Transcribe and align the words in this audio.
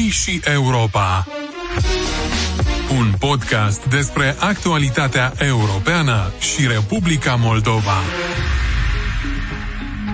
Noi 0.00 0.08
și 0.08 0.40
Europa. 0.44 1.26
Un 2.98 3.12
podcast 3.18 3.84
despre 3.84 4.36
actualitatea 4.38 5.32
europeană 5.38 6.32
și 6.38 6.66
Republica 6.66 7.34
Moldova. 7.34 7.98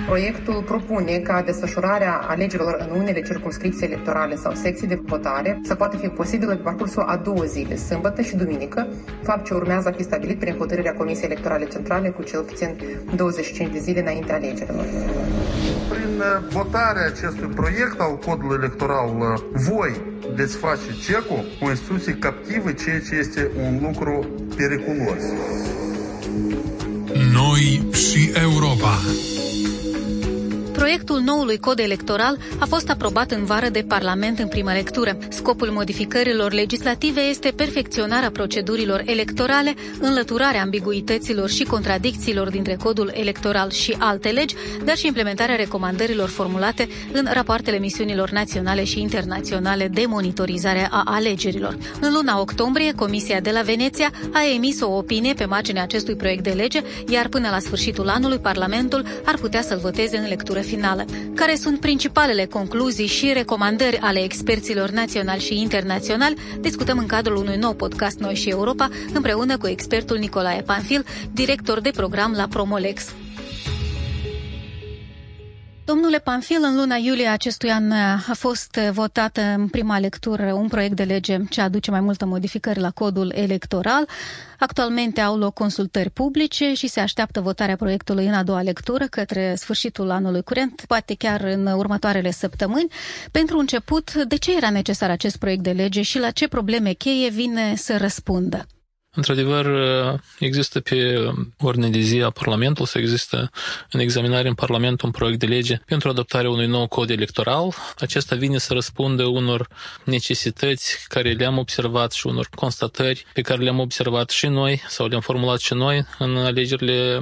Proiectul 0.06 0.62
propune 0.62 1.18
ca 1.18 1.43
desfășurarea 1.43 2.14
alegerilor 2.29 2.87
în 2.88 3.00
unele 3.00 3.22
circunscripții 3.22 3.86
electorale 3.86 4.36
sau 4.36 4.52
secții 4.54 4.86
de 4.86 5.00
votare 5.07 5.61
să 5.64 5.75
poată 5.75 5.96
fi 5.96 6.09
posibilă 6.09 6.54
pe 6.54 6.62
parcursul 6.62 7.02
a 7.02 7.16
două 7.16 7.45
zile, 7.45 7.77
sâmbătă 7.77 8.22
și 8.22 8.36
duminică, 8.36 8.86
fapt 9.22 9.45
ce 9.45 9.54
urmează 9.54 9.89
a 9.89 9.93
fi 9.93 10.03
stabilit 10.03 10.39
prin 10.39 10.57
hotărârea 10.57 10.95
Comisiei 10.95 11.30
Electorale 11.30 11.64
Centrale 11.64 12.08
cu 12.08 12.22
cel 12.22 12.43
puțin 12.43 12.77
25 13.14 13.72
de 13.72 13.79
zile 13.79 14.00
înainte 14.00 14.32
alegerilor. 14.32 14.84
Prin 15.89 16.18
uh, 16.18 16.48
votarea 16.50 17.07
acestui 17.07 17.48
proiect 17.54 18.00
al 18.00 18.18
codului 18.27 18.57
electoral, 18.57 19.09
uh, 19.18 19.41
voi 19.52 20.00
veți 20.34 20.57
face 20.57 20.93
cecul 21.03 21.45
cu 21.61 21.68
instituții 21.68 22.14
captive, 22.14 22.75
ceea 22.75 23.00
ce 23.00 23.14
este 23.14 23.50
un 23.67 23.79
lucru 23.82 24.29
periculos. 24.57 25.23
Noi 27.32 27.89
și 27.93 28.31
Europa. 28.43 28.98
Proiectul 30.76 31.21
noului 31.21 31.58
cod 31.58 31.79
electoral 31.79 32.39
a 32.58 32.64
fost 32.66 32.91
aprobat 32.91 33.30
în 33.30 33.44
vară 33.44 33.69
de 33.69 33.84
Parlament 33.89 34.39
în 34.39 34.48
primă 34.48 34.72
lectură. 34.72 35.19
Scopul 35.28 35.69
modificărilor 35.69 36.53
legislative 36.53 37.20
este 37.20 37.53
perfecționarea 37.56 38.30
procedurilor 38.30 39.03
electorale, 39.06 39.75
înlăturarea 40.00 40.61
ambiguităților 40.62 41.48
și 41.48 41.64
contradicțiilor 41.64 42.50
dintre 42.50 42.75
codul 42.83 43.11
electoral 43.14 43.70
și 43.70 43.97
alte 43.98 44.28
legi, 44.28 44.55
dar 44.84 44.97
și 44.97 45.06
implementarea 45.06 45.56
recomandărilor 45.56 46.28
formulate 46.28 46.89
în 47.12 47.27
rapoartele 47.33 47.78
misiunilor 47.78 48.31
naționale 48.31 48.84
și 48.84 49.00
internaționale 49.00 49.89
de 49.89 50.05
monitorizare 50.08 50.89
a 50.91 51.03
alegerilor. 51.06 51.77
În 52.01 52.12
luna 52.12 52.41
octombrie, 52.41 52.92
Comisia 52.92 53.41
de 53.41 53.51
la 53.51 53.61
Veneția 53.61 54.11
a 54.33 54.41
emis 54.55 54.81
o 54.81 54.91
opinie 54.97 55.34
pe 55.34 55.45
marginea 55.45 55.83
acestui 55.83 56.17
proiect 56.17 56.42
de 56.42 56.51
lege, 56.51 56.81
iar 57.08 57.29
până 57.29 57.48
la 57.51 57.58
sfârșitul 57.58 58.08
anului, 58.08 58.39
Parlamentul 58.39 59.05
ar 59.25 59.36
putea 59.36 59.62
să-l 59.62 59.79
voteze 59.79 60.17
în 60.17 60.29
lectură 60.29 60.61
finală. 60.67 61.05
Care 61.34 61.55
sunt 61.55 61.81
principalele 61.81 62.45
concluzii 62.45 63.06
și 63.06 63.33
recomandări 63.33 63.98
ale 63.98 64.22
experților 64.22 64.91
naționali 64.91 65.41
și 65.41 65.61
internaționali, 65.61 66.36
discutăm 66.61 66.98
în 66.98 67.06
cadrul 67.06 67.36
unui 67.36 67.56
nou 67.56 67.75
podcast 67.75 68.19
Noi 68.19 68.34
și 68.34 68.48
Europa, 68.48 68.89
împreună 69.12 69.58
cu 69.58 69.67
expertul 69.67 70.17
Nicolae 70.17 70.61
Panfil, 70.62 71.05
director 71.33 71.81
de 71.81 71.91
program 71.91 72.33
la 72.36 72.47
Promolex. 72.47 73.12
Domnule 75.87 76.19
Panfil, 76.19 76.59
în 76.62 76.77
luna 76.77 76.97
iulie 76.97 77.27
acestui 77.27 77.70
an 77.70 77.91
a 77.92 78.33
fost 78.33 78.75
votat 78.92 79.39
în 79.56 79.69
prima 79.69 79.98
lectură 79.98 80.53
un 80.53 80.69
proiect 80.69 80.97
de 80.97 81.03
lege 81.05 81.39
ce 81.51 81.61
aduce 81.61 81.91
mai 81.91 82.01
multă 82.01 82.27
modificări 82.27 82.79
la 82.81 82.91
codul 82.91 83.33
electoral. 83.37 84.09
Actualmente 84.59 85.20
au 85.20 85.37
loc 85.39 85.55
consultări 85.55 86.11
publice 86.11 86.75
și 86.75 86.87
se 86.87 87.01
așteaptă 87.01 87.41
votarea 87.41 87.77
proiectului 87.77 88.27
în 88.27 88.34
a 88.34 88.42
doua 88.42 88.62
lectură 88.62 89.05
către 89.05 89.55
sfârșitul 89.55 90.11
anului 90.11 90.42
curent, 90.42 90.84
poate 90.87 91.14
chiar 91.14 91.41
în 91.41 91.67
următoarele 91.67 92.31
săptămâni. 92.31 92.89
Pentru 93.31 93.59
început, 93.59 94.12
de 94.14 94.37
ce 94.37 94.57
era 94.57 94.70
necesar 94.70 95.11
acest 95.11 95.37
proiect 95.37 95.62
de 95.62 95.70
lege 95.70 96.03
și 96.03 96.19
la 96.19 96.31
ce 96.31 96.48
probleme 96.48 96.92
cheie 96.92 97.31
vine 97.31 97.75
să 97.77 97.97
răspundă? 97.97 98.67
Într-adevăr, 99.17 99.67
există 100.39 100.81
pe 100.81 101.28
ordine 101.59 101.89
de 101.89 101.98
zi 101.98 102.20
a 102.20 102.31
Parlamentului 102.31 102.89
să 102.89 102.98
există 102.98 103.50
în 103.91 104.00
examinare 104.00 104.48
în 104.48 104.55
Parlament 104.55 105.00
un 105.00 105.11
proiect 105.11 105.39
de 105.39 105.47
lege 105.47 105.77
pentru 105.86 106.08
adoptarea 106.08 106.50
unui 106.50 106.67
nou 106.67 106.86
cod 106.86 107.11
electoral. 107.11 107.75
Acesta 107.98 108.36
vine 108.36 108.58
să 108.58 108.73
răspundă 108.73 109.25
unor 109.25 109.69
necesități 110.05 111.05
care 111.08 111.33
le-am 111.33 111.58
observat 111.58 112.12
și 112.12 112.27
unor 112.27 112.48
constatări 112.55 113.25
pe 113.33 113.41
care 113.41 113.62
le-am 113.62 113.78
observat 113.78 114.31
și 114.31 114.47
noi 114.47 114.83
sau 114.89 115.06
le-am 115.06 115.20
formulat 115.20 115.58
și 115.58 115.75
noi 115.75 116.07
în 116.18 116.36
alegerile 116.36 117.20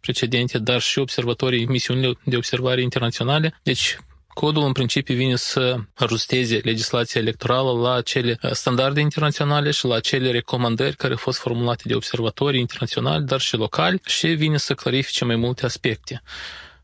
precedente, 0.00 0.58
dar 0.58 0.80
și 0.80 0.98
observatorii 0.98 1.66
misiunile 1.66 2.12
de 2.24 2.36
observare 2.36 2.82
internaționale. 2.82 3.60
Deci, 3.62 3.98
Codul 4.34 4.62
în 4.64 4.72
principiu 4.72 5.14
vine 5.14 5.36
să 5.36 5.76
ajusteze 5.94 6.60
legislația 6.64 7.20
electorală 7.20 7.72
la 7.80 8.00
cele 8.00 8.38
uh, 8.42 8.50
standarde 8.50 9.00
internaționale 9.00 9.70
și 9.70 9.84
la 9.86 10.00
cele 10.00 10.30
recomandări 10.30 10.96
care 10.96 11.12
au 11.12 11.18
fost 11.18 11.38
formulate 11.38 11.82
de 11.86 11.94
observatorii 11.94 12.60
internaționali, 12.60 13.24
dar 13.24 13.40
și 13.40 13.56
locali 13.56 14.00
și 14.06 14.26
vine 14.26 14.56
să 14.56 14.74
clarifice 14.74 15.24
mai 15.24 15.36
multe 15.36 15.64
aspecte. 15.64 16.22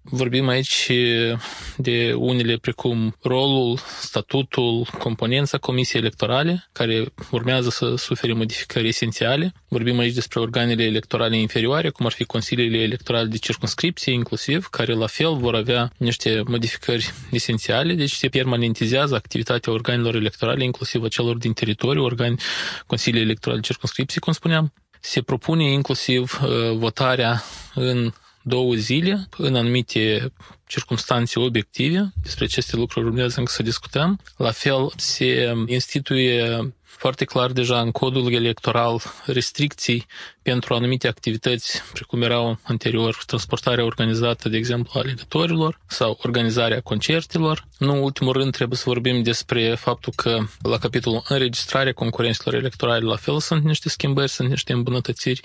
Vorbim 0.02 0.48
aici 0.48 0.90
de 1.76 2.12
unele 2.16 2.56
precum 2.56 3.16
rolul, 3.22 3.78
statutul, 4.00 4.86
componența 4.98 5.58
Comisiei 5.58 6.00
Electorale, 6.00 6.68
care 6.72 7.04
urmează 7.30 7.70
să 7.70 7.94
sufere 7.96 8.32
modificări 8.32 8.88
esențiale. 8.88 9.52
Vorbim 9.68 9.98
aici 9.98 10.14
despre 10.14 10.40
organele 10.40 10.84
electorale 10.84 11.38
inferioare, 11.38 11.90
cum 11.90 12.06
ar 12.06 12.12
fi 12.12 12.24
consiliile 12.24 12.78
electorale 12.78 13.28
de 13.28 13.36
circunscripție, 13.38 14.12
inclusiv, 14.12 14.66
care 14.66 14.92
la 14.92 15.06
fel 15.06 15.36
vor 15.36 15.54
avea 15.54 15.92
niște 15.96 16.42
modificări 16.46 17.10
esențiale, 17.30 17.94
deci 17.94 18.12
se 18.12 18.28
permanentizează 18.28 19.14
activitatea 19.14 19.72
organelor 19.72 20.14
electorale, 20.14 20.64
inclusiv 20.64 21.02
a 21.02 21.08
celor 21.08 21.36
din 21.36 21.52
teritoriu, 21.52 22.04
organi 22.04 22.36
Consiliile 22.86 23.24
Electorale 23.24 23.60
de 23.60 23.66
Circunscripție, 23.66 24.20
cum 24.20 24.32
spuneam. 24.32 24.72
Se 25.00 25.22
propune 25.22 25.72
inclusiv 25.72 26.40
uh, 26.42 26.76
votarea 26.76 27.42
în 27.74 28.12
două 28.48 28.74
zile 28.74 29.28
în 29.36 29.54
anumite 29.54 30.32
circunstanțe 30.66 31.40
obiective. 31.40 32.12
Despre 32.22 32.44
aceste 32.44 32.76
lucruri 32.76 33.06
urmează 33.06 33.38
încă 33.38 33.52
să 33.52 33.62
discutăm. 33.62 34.20
La 34.36 34.50
fel, 34.50 34.92
se 34.96 35.52
instituie 35.66 36.72
foarte 36.96 37.24
clar 37.24 37.50
deja 37.52 37.80
în 37.80 37.90
codul 37.90 38.32
electoral 38.32 39.02
restricții 39.24 40.06
pentru 40.42 40.74
anumite 40.74 41.08
activități, 41.08 41.82
precum 41.92 42.22
erau 42.22 42.58
anterior 42.62 43.18
transportarea 43.26 43.84
organizată, 43.84 44.48
de 44.48 44.56
exemplu, 44.56 44.92
a 44.94 44.98
alegătorilor 44.98 45.80
sau 45.86 46.18
organizarea 46.22 46.80
concertelor. 46.80 47.66
Nu 47.78 47.92
în 47.92 47.98
ultimul 48.02 48.32
rând 48.32 48.52
trebuie 48.52 48.78
să 48.78 48.84
vorbim 48.86 49.22
despre 49.22 49.74
faptul 49.74 50.12
că 50.16 50.38
la 50.62 50.78
capitolul 50.78 51.22
înregistrarea 51.28 51.92
concurenților 51.92 52.54
electorale 52.54 53.04
la 53.04 53.16
fel 53.16 53.38
sunt 53.40 53.64
niște 53.64 53.88
schimbări, 53.88 54.30
sunt 54.30 54.48
niște 54.48 54.72
îmbunătățiri 54.72 55.40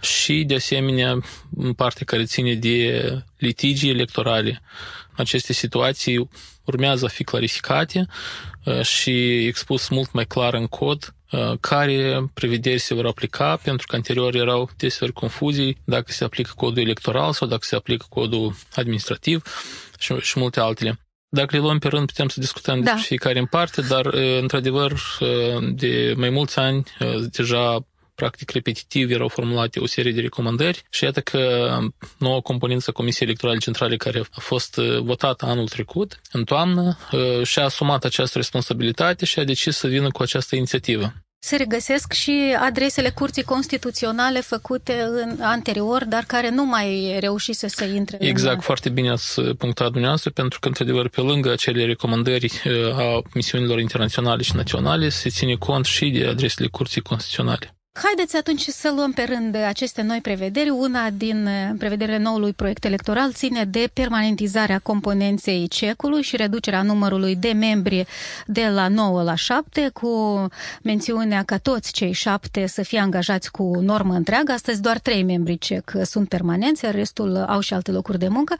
și 0.00 0.44
de 0.46 0.54
asemenea 0.54 1.18
în 1.56 1.72
parte 1.72 2.04
care 2.04 2.24
ține 2.24 2.54
de 2.54 3.02
litigii 3.38 3.90
electorale. 3.90 4.62
Aceste 5.16 5.52
situații 5.52 6.28
urmează 6.64 7.04
a 7.04 7.08
fi 7.08 7.24
clarificate 7.24 8.06
uh, 8.08 8.56
și 8.82 9.46
expus 9.46 9.88
mult 9.88 10.12
mai 10.12 10.26
clar 10.26 10.54
în 10.54 10.66
cod 10.66 11.14
uh, 11.30 11.52
care 11.60 12.30
prevederi 12.34 12.78
se 12.78 12.94
vor 12.94 13.06
aplica, 13.06 13.56
pentru 13.56 13.86
că 13.86 13.96
anterior 13.96 14.34
erau 14.34 14.70
deseori 14.76 15.12
confuzii 15.12 15.76
dacă 15.84 16.12
se 16.12 16.24
aplică 16.24 16.50
codul 16.56 16.82
electoral 16.82 17.32
sau 17.32 17.48
dacă 17.48 17.62
se 17.64 17.76
aplică 17.76 18.06
codul 18.08 18.54
administrativ 18.74 19.42
și, 19.98 20.14
și 20.14 20.38
multe 20.38 20.60
altele. 20.60 21.00
Dacă 21.28 21.56
le 21.56 21.62
luăm 21.62 21.78
pe 21.78 21.88
rând, 21.88 22.06
putem 22.06 22.28
să 22.28 22.40
discutăm 22.40 22.74
da. 22.74 22.82
despre 22.82 23.02
fiecare 23.02 23.38
în 23.38 23.46
parte, 23.46 23.80
dar, 23.80 24.06
uh, 24.06 24.38
într-adevăr, 24.40 24.92
de 25.72 26.14
mai 26.16 26.30
mulți 26.30 26.58
ani, 26.58 26.82
deja 27.30 27.86
practic 28.20 28.50
repetitiv 28.50 29.10
erau 29.10 29.28
formulate 29.28 29.80
o 29.80 29.86
serie 29.86 30.12
de 30.12 30.20
recomandări 30.20 30.82
și 30.90 31.04
iată 31.04 31.20
că 31.20 31.40
noua 32.18 32.40
componență 32.40 32.90
Comisiei 32.92 33.28
Electorale 33.28 33.58
Centrale 33.58 33.96
care 33.96 34.18
a 34.18 34.40
fost 34.40 34.76
uh, 34.76 34.98
votată 34.98 35.46
anul 35.46 35.68
trecut, 35.68 36.20
în 36.32 36.44
toamnă, 36.44 36.98
uh, 37.12 37.42
și-a 37.42 37.64
asumat 37.64 38.04
această 38.04 38.38
responsabilitate 38.38 39.24
și 39.24 39.38
a 39.38 39.44
decis 39.44 39.76
să 39.76 39.86
vină 39.86 40.10
cu 40.10 40.22
această 40.22 40.56
inițiativă. 40.56 41.12
Se 41.40 41.56
regăsesc 41.56 42.12
și 42.12 42.56
adresele 42.60 43.10
curții 43.10 43.42
constituționale 43.42 44.40
făcute 44.40 45.02
în 45.02 45.40
anterior, 45.40 46.04
dar 46.04 46.24
care 46.26 46.50
nu 46.50 46.64
mai 46.64 47.16
reușise 47.20 47.68
să 47.68 47.84
intre 47.84 48.16
Exact, 48.20 48.54
în... 48.54 48.60
foarte 48.60 48.88
bine 48.88 49.10
ați 49.10 49.40
punctat 49.40 49.90
dumneavoastră, 49.90 50.30
pentru 50.30 50.58
că, 50.58 50.68
într-adevăr, 50.68 51.08
pe 51.08 51.20
lângă 51.20 51.50
acele 51.50 51.84
recomandări 51.84 52.52
uh, 52.64 52.98
a 52.98 53.22
misiunilor 53.34 53.80
internaționale 53.80 54.42
și 54.42 54.56
naționale, 54.56 55.08
se 55.08 55.28
ține 55.28 55.54
cont 55.54 55.84
și 55.84 56.10
de 56.10 56.26
adresele 56.26 56.68
curții 56.68 57.00
constituționale. 57.00 57.77
Haideți 58.02 58.36
atunci 58.36 58.62
să 58.62 58.92
luăm 58.94 59.12
pe 59.12 59.22
rând 59.22 59.56
aceste 59.56 60.02
noi 60.02 60.20
prevederi. 60.20 60.68
Una 60.68 61.10
din 61.10 61.46
eh, 61.46 61.70
prevederile 61.78 62.18
noului 62.18 62.52
proiect 62.52 62.84
electoral 62.84 63.32
ține 63.32 63.64
de 63.64 63.90
permanentizarea 63.92 64.78
componenței 64.78 65.68
cecului 65.68 66.22
și 66.22 66.36
reducerea 66.36 66.82
numărului 66.82 67.36
de 67.36 67.52
membri 67.52 68.06
de 68.46 68.68
la 68.68 68.88
9 68.88 69.22
la 69.22 69.34
7, 69.34 69.90
cu 69.92 70.46
mențiunea 70.82 71.42
ca 71.42 71.58
toți 71.58 71.92
cei 71.92 72.12
șapte 72.12 72.66
să 72.66 72.82
fie 72.82 72.98
angajați 72.98 73.50
cu 73.50 73.80
normă 73.80 74.14
întreagă. 74.14 74.52
Astăzi 74.52 74.82
doar 74.82 74.98
trei 74.98 75.22
membri 75.22 75.58
cec 75.58 75.92
sunt 76.02 76.28
permanenți, 76.28 76.84
iar 76.84 76.94
restul 76.94 77.36
au 77.36 77.60
și 77.60 77.74
alte 77.74 77.90
locuri 77.90 78.18
de 78.18 78.28
muncă. 78.28 78.56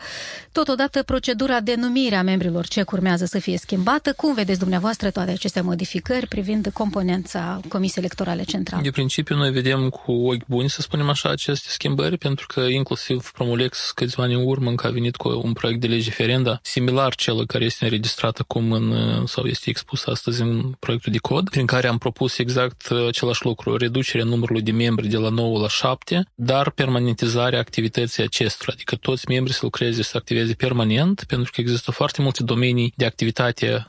Totodată, 0.52 1.02
procedura 1.02 1.60
de 1.60 1.74
numire 1.74 2.14
a 2.14 2.22
membrilor 2.22 2.66
cec 2.66 2.90
urmează 2.90 3.24
să 3.24 3.38
fie 3.38 3.58
schimbată. 3.58 4.12
Cum 4.12 4.34
vedeți 4.34 4.58
dumneavoastră 4.58 5.10
toate 5.10 5.30
aceste 5.30 5.60
modificări 5.60 6.26
privind 6.26 6.70
componența 6.72 7.60
Comisiei 7.68 8.04
Electorale 8.04 8.42
Centrale? 8.42 8.82
De 8.82 8.90
principiu, 8.90 9.27
principiu 9.28 9.36
noi 9.36 9.62
vedem 9.62 9.88
cu 9.88 10.12
ochi 10.12 10.46
buni, 10.46 10.70
să 10.70 10.80
spunem 10.80 11.08
așa, 11.08 11.28
aceste 11.28 11.68
schimbări, 11.70 12.18
pentru 12.18 12.46
că 12.46 12.60
inclusiv 12.60 13.30
Promulex 13.30 13.90
câțiva 13.94 14.22
ani 14.22 14.34
în 14.34 14.46
urmă 14.46 14.70
încă 14.70 14.86
a 14.86 14.90
venit 14.90 15.16
cu 15.16 15.40
un 15.44 15.52
proiect 15.52 15.80
de 15.80 15.86
lege 15.86 16.10
ferenda 16.10 16.58
similar 16.62 17.14
celui 17.14 17.46
care 17.46 17.64
este 17.64 17.84
înregistrat 17.84 18.38
acum 18.38 18.72
în, 18.72 19.26
sau 19.26 19.44
este 19.44 19.70
expus 19.70 20.06
astăzi 20.06 20.40
în 20.42 20.72
proiectul 20.78 21.12
de 21.12 21.18
cod, 21.18 21.50
prin 21.50 21.66
care 21.66 21.88
am 21.88 21.98
propus 21.98 22.38
exact 22.38 22.90
același 23.08 23.44
lucru, 23.44 23.76
reducerea 23.76 24.24
numărului 24.24 24.62
de 24.62 24.72
membri 24.72 25.08
de 25.08 25.16
la 25.16 25.28
9 25.28 25.60
la 25.60 25.68
7, 25.68 26.28
dar 26.34 26.70
permanentizarea 26.70 27.58
activității 27.58 28.22
acestora, 28.22 28.72
adică 28.74 28.96
toți 28.96 29.28
membrii 29.28 29.54
să 29.54 29.60
lucreze, 29.62 30.02
să 30.02 30.16
activeze 30.16 30.54
permanent, 30.54 31.24
pentru 31.26 31.50
că 31.54 31.60
există 31.60 31.90
foarte 31.90 32.22
multe 32.22 32.42
domenii 32.42 32.92
de 32.96 33.04
activitate 33.04 33.86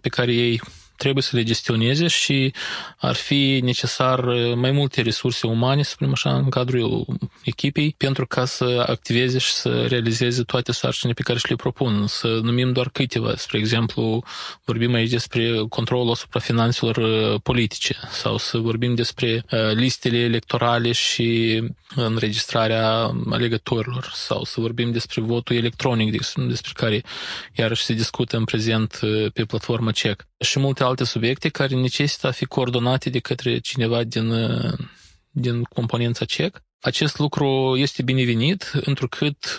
pe 0.00 0.08
care 0.08 0.32
ei 0.32 0.60
trebuie 1.02 1.22
să 1.22 1.36
le 1.36 1.42
gestioneze 1.42 2.06
și 2.06 2.52
ar 2.98 3.14
fi 3.14 3.60
necesar 3.64 4.24
uh, 4.24 4.54
mai 4.54 4.70
multe 4.70 5.02
resurse 5.02 5.46
umane, 5.46 5.82
să 5.82 5.90
spunem 5.90 6.12
așa, 6.12 6.34
în 6.34 6.48
cadrul 6.48 7.06
echipei, 7.44 7.94
pentru 7.96 8.26
ca 8.26 8.44
să 8.44 8.84
activeze 8.86 9.38
și 9.38 9.52
să 9.52 9.86
realizeze 9.86 10.42
toate 10.42 10.72
sarcinile 10.72 11.14
pe 11.14 11.22
care 11.22 11.38
și 11.38 11.48
le 11.48 11.56
propun. 11.56 12.06
Să 12.06 12.26
numim 12.42 12.72
doar 12.72 12.88
câteva. 12.88 13.34
Spre 13.36 13.58
exemplu, 13.58 14.24
vorbim 14.64 14.94
aici 14.94 15.10
despre 15.10 15.64
controlul 15.68 16.10
asupra 16.10 16.40
finanțelor 16.40 16.96
uh, 16.96 17.40
politice 17.42 17.96
sau 18.10 18.36
să 18.38 18.58
vorbim 18.58 18.94
despre 18.94 19.44
uh, 19.50 19.58
listele 19.72 20.18
electorale 20.18 20.92
și 20.92 21.62
înregistrarea 21.94 23.10
alegătorilor 23.30 24.10
sau 24.14 24.44
să 24.44 24.60
vorbim 24.60 24.90
despre 24.90 25.20
votul 25.20 25.56
electronic, 25.56 26.10
despre 26.36 26.72
care 26.74 27.02
iarăși 27.52 27.84
se 27.84 27.92
discută 27.92 28.36
în 28.36 28.44
prezent 28.44 29.00
pe 29.32 29.44
platforma 29.44 29.90
CEC 29.90 30.26
și 30.42 30.58
multe 30.58 30.84
alte 30.84 31.04
subiecte 31.04 31.48
care 31.48 31.74
necesită 31.74 32.26
a 32.26 32.30
fi 32.30 32.44
coordonate 32.44 33.10
de 33.10 33.18
către 33.18 33.58
cineva 33.58 34.04
din, 34.04 34.32
din 35.30 35.62
componența 35.62 36.24
CEC. 36.24 36.62
Acest 36.80 37.18
lucru 37.18 37.74
este 37.76 38.02
binevenit, 38.02 38.70
întrucât 38.84 39.56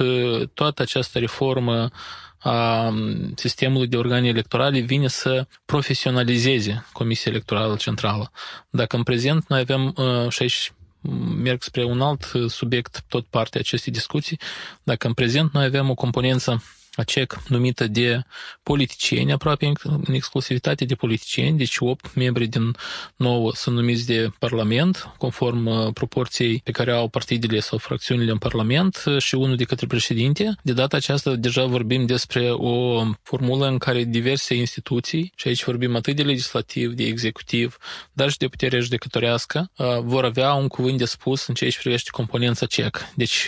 toată 0.53 0.81
această 0.81 1.19
reformă 1.19 1.89
a 2.37 2.93
sistemului 3.35 3.87
de 3.87 3.97
organe 3.97 4.27
electorale 4.27 4.79
vine 4.79 5.07
să 5.07 5.47
profesionalizeze 5.65 6.85
Comisia 6.93 7.31
Electorală 7.31 7.75
Centrală. 7.75 8.31
Dacă 8.69 8.95
în 8.95 9.03
prezent 9.03 9.47
noi 9.47 9.59
avem, 9.59 9.95
și 10.29 10.41
aici 10.41 10.73
merg 11.43 11.61
spre 11.63 11.83
un 11.83 12.01
alt 12.01 12.31
subiect, 12.47 13.03
tot 13.07 13.25
partea 13.25 13.59
acestei 13.59 13.91
discuții, 13.91 14.39
dacă 14.83 15.07
în 15.07 15.13
prezent 15.13 15.53
noi 15.53 15.65
avem 15.65 15.89
o 15.89 15.93
componență 15.93 16.63
ACEC 16.95 17.41
numită 17.47 17.87
de 17.87 18.21
politicieni, 18.63 19.31
aproape 19.31 19.71
în 19.83 20.13
exclusivitate 20.13 20.85
de 20.85 20.95
politicieni, 20.95 21.57
deci 21.57 21.75
8 21.79 22.15
membri 22.15 22.47
din 22.47 22.75
9 23.15 23.51
sunt 23.53 23.75
numiți 23.75 24.05
de 24.05 24.29
Parlament, 24.39 25.09
conform 25.17 25.65
uh, 25.65 25.93
proporției 25.93 26.61
pe 26.63 26.71
care 26.71 26.91
au 26.91 27.07
partidele 27.07 27.59
sau 27.59 27.77
fracțiunile 27.77 28.31
în 28.31 28.37
Parlament 28.37 29.03
uh, 29.05 29.21
și 29.21 29.35
unul 29.35 29.55
de 29.55 29.63
către 29.63 29.87
președinte. 29.87 30.55
De 30.63 30.73
data 30.73 30.97
aceasta 30.97 31.35
deja 31.35 31.65
vorbim 31.65 32.05
despre 32.05 32.51
o 32.51 33.03
formulă 33.23 33.67
în 33.67 33.77
care 33.77 34.03
diverse 34.03 34.55
instituții, 34.55 35.33
și 35.35 35.47
aici 35.47 35.63
vorbim 35.63 35.95
atât 35.95 36.15
de 36.15 36.23
legislativ, 36.23 36.93
de 36.93 37.03
executiv, 37.03 37.77
dar 38.11 38.29
și 38.29 38.37
de 38.37 38.47
putere 38.47 38.79
judecătorească, 38.79 39.71
uh, 39.77 39.85
vor 40.01 40.25
avea 40.25 40.53
un 40.53 40.67
cuvânt 40.67 40.97
de 40.97 41.05
spus 41.05 41.47
în 41.47 41.53
ceea 41.53 41.69
ce 41.69 41.77
privește 41.79 42.09
componența 42.11 42.65
CEC. 42.65 43.11
Deci 43.15 43.47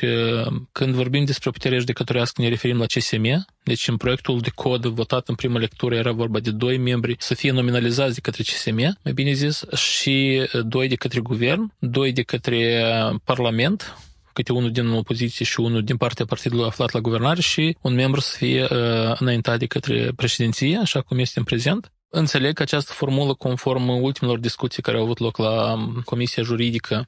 când 0.72 0.94
vorbim 0.94 1.26
despre 1.26 1.50
putere 1.50 1.78
judecătorească 1.78 2.42
ne 2.42 2.48
referim 2.48 2.78
la 2.78 2.86
CSM, 2.86 3.35
deci 3.64 3.88
în 3.88 3.98
proiectul 3.98 4.40
de 4.40 4.50
cod 4.56 4.86
votat 4.86 5.28
în 5.28 5.36
primă 5.36 5.60
lectură 5.60 5.96
era 5.96 6.12
vorba 6.12 6.40
de 6.40 6.52
doi 6.52 6.78
membri 6.78 7.16
să 7.20 7.34
fie 7.34 7.52
nominalizați 7.52 8.14
de 8.14 8.20
către 8.20 8.44
CSM, 8.44 8.76
mai 9.04 9.14
bine 9.14 9.32
zis, 9.32 9.64
și 9.74 10.48
doi 10.64 10.88
de 10.88 10.96
către 10.96 11.20
guvern, 11.20 11.74
doi 11.80 12.12
de 12.12 12.22
către 12.22 12.84
Parlament, 13.24 13.98
câte 14.34 14.52
unul 14.52 14.72
din 14.72 14.88
opoziție 14.88 15.46
și 15.46 15.60
unul 15.60 15.84
din 15.84 15.98
partea 15.98 16.26
partidului 16.26 16.66
aflat 16.66 16.92
la 16.92 17.00
guvernare 17.00 17.42
și 17.42 17.78
un 17.82 17.94
membru 17.94 18.20
să 18.20 18.36
fie 18.38 18.64
uh, 18.64 19.20
înaintat 19.20 19.60
de 19.60 19.66
către 19.66 20.12
președinție, 20.16 20.78
așa 20.78 21.02
cum 21.02 21.20
este 21.20 21.40
în 21.40 21.46
prezent. 21.46 21.92
Înțeleg 22.10 22.54
că 22.54 22.62
această 22.62 22.92
formulă, 22.94 23.34
conform 23.34 23.88
ultimelor 23.88 24.40
discuții 24.40 24.82
care 24.82 24.98
au 24.98 25.04
avut 25.04 25.20
loc 25.20 25.38
la 25.38 25.76
Comisia 26.06 26.44
Juridică, 26.44 27.08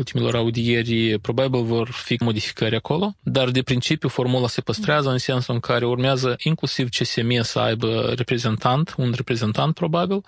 ultimilor 0.00 0.34
audieri, 0.34 1.18
probabil 1.18 1.62
vor 1.62 1.88
fi 1.90 2.16
modificări 2.20 2.76
acolo, 2.76 3.14
dar 3.22 3.50
de 3.50 3.62
principiu 3.62 4.08
formula 4.08 4.48
se 4.48 4.60
păstrează 4.60 5.10
în 5.10 5.18
sensul 5.18 5.54
în 5.54 5.60
care 5.60 5.86
urmează 5.86 6.36
inclusiv 6.42 6.88
CSM 6.88 7.42
să 7.42 7.58
aibă 7.58 8.12
reprezentant, 8.16 8.94
un 8.96 9.12
reprezentant 9.16 9.74
probabil, 9.74 10.22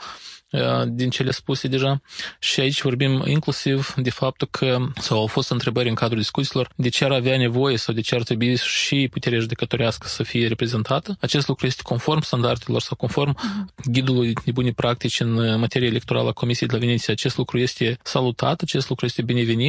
Uh, 0.52 0.82
din 0.86 1.10
cele 1.10 1.30
spuse 1.30 1.68
deja. 1.68 2.00
Și 2.38 2.60
aici 2.60 2.82
vorbim 2.82 3.22
inclusiv 3.26 3.94
de 3.96 4.10
faptul 4.10 4.48
că, 4.50 4.78
sau 4.96 5.18
au 5.18 5.26
fost 5.26 5.50
întrebări 5.50 5.88
în 5.88 5.94
cadrul 5.94 6.18
discuțiilor, 6.18 6.68
de 6.76 6.88
ce 6.88 7.04
ar 7.04 7.10
avea 7.10 7.36
nevoie 7.36 7.76
sau 7.76 7.94
de 7.94 8.00
ce 8.00 8.14
ar 8.14 8.22
trebui 8.22 8.56
și 8.56 9.08
puterea 9.10 9.38
judecătorească 9.38 10.06
să 10.08 10.22
fie 10.22 10.48
reprezentată. 10.48 11.16
Acest 11.20 11.48
lucru 11.48 11.66
este 11.66 11.82
conform 11.82 12.20
standardelor 12.20 12.80
sau 12.80 12.96
conform 12.96 13.36
uh-huh. 13.36 13.84
ghidului 13.90 14.32
de 14.44 14.52
bune 14.52 14.70
practici 14.70 15.20
în 15.20 15.58
materie 15.58 15.88
electorală 15.88 16.28
a 16.28 16.32
Comisiei 16.32 16.68
de 16.68 16.74
la 16.74 16.80
Veneția. 16.80 17.12
Acest 17.12 17.36
lucru 17.36 17.58
este 17.58 17.98
salutat, 18.02 18.60
acest 18.60 18.88
lucru 18.88 19.06
este 19.06 19.22
binevenit, 19.22 19.61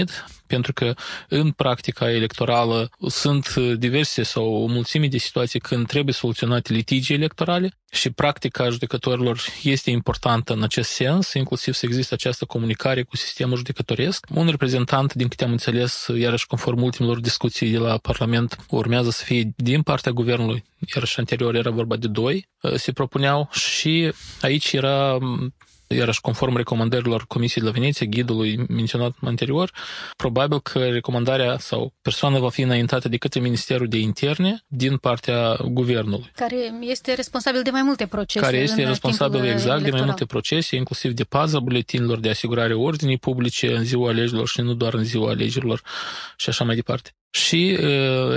pentru 0.48 0.74
că 0.74 0.94
în 1.28 1.52
practica 1.52 2.12
electorală 2.12 2.90
sunt 3.08 3.56
diverse 3.56 4.24
sau 4.24 4.54
o 4.54 4.66
mulțime 4.66 5.08
de 5.08 5.18
situații 5.18 5.60
când 5.60 5.88
trebuie 5.88 6.14
soluționate 6.14 6.74
litigii 6.74 7.16
electorale 7.16 7.72
și 7.92 8.10
practica 8.10 8.70
judecătorilor 8.70 9.40
este 9.64 9.90
importantă 9.90 10.54
în 10.54 10.64
acest 10.64 10.90
sens, 10.90 11.34
inclusiv 11.34 11.74
să 11.74 11.86
există 11.86 12.14
această 12.14 12.46
comunicare 12.46 13.04
cu 13.04 13.16
sistemul 13.18 13.58
judecătoresc. 13.58 14.26
Un 14.34 14.48
reprezentant, 14.48 15.14
din 15.14 15.28
câte 15.28 15.44
am 15.44 15.52
înțeles, 15.52 16.08
iarăși 16.18 16.48
conform 16.48 16.82
ultimelor 16.82 17.20
discuții 17.20 17.72
de 17.72 17.78
la 17.78 17.98
Parlament, 17.98 18.58
urmează 18.70 19.10
să 19.10 19.24
fie 19.24 19.54
din 19.56 19.82
partea 19.82 20.12
guvernului, 20.12 20.64
iarăși 20.94 21.20
anterior 21.20 21.56
era 21.56 21.70
vorba 21.70 21.96
de 21.96 22.08
doi, 22.08 22.48
se 22.76 22.92
propuneau 22.92 23.50
și 23.52 24.12
aici 24.42 24.72
era 24.72 25.18
iarăși 25.96 26.22
conform 26.22 26.56
recomandărilor 26.56 27.26
Comisiei 27.28 27.64
de 27.64 27.70
la 27.70 27.80
Veneția, 27.80 28.06
ghidului 28.06 28.66
menționat 28.70 29.16
anterior, 29.22 29.72
probabil 30.16 30.62
că 30.62 30.80
recomandarea 30.80 31.58
sau 31.58 31.94
persoana 32.02 32.40
va 32.40 32.50
fi 32.50 32.62
înaintată 32.62 33.10
de 33.10 33.18
către 33.18 33.40
Ministerul 33.40 33.88
de 33.88 33.98
Interne 33.98 34.64
din 34.68 34.98
partea 34.98 35.58
guvernului. 35.66 36.32
Care 36.36 36.72
este 36.80 37.14
responsabil 37.14 37.62
de 37.62 37.70
mai 37.70 37.82
multe 37.82 38.06
procese. 38.06 38.46
Care 38.46 38.58
este 38.58 38.84
responsabil 38.84 39.40
exact 39.40 39.64
electoral. 39.64 39.84
de 39.84 39.98
mai 39.98 40.06
multe 40.06 40.26
procese, 40.26 40.76
inclusiv 40.76 41.12
de 41.12 41.24
paza 41.24 41.60
buletinilor 41.60 42.20
de 42.20 42.30
asigurare 42.30 42.74
ordinii 42.74 43.18
publice 43.18 43.76
în 43.76 43.84
ziua 43.84 44.10
alegerilor 44.10 44.48
și 44.48 44.62
nu 44.62 44.74
doar 44.74 44.94
în 44.94 45.04
ziua 45.04 45.30
alegerilor 45.30 45.82
și 46.38 46.50
așa 46.50 46.64
mai 46.64 46.76
departe 46.76 47.12
și 47.36 47.78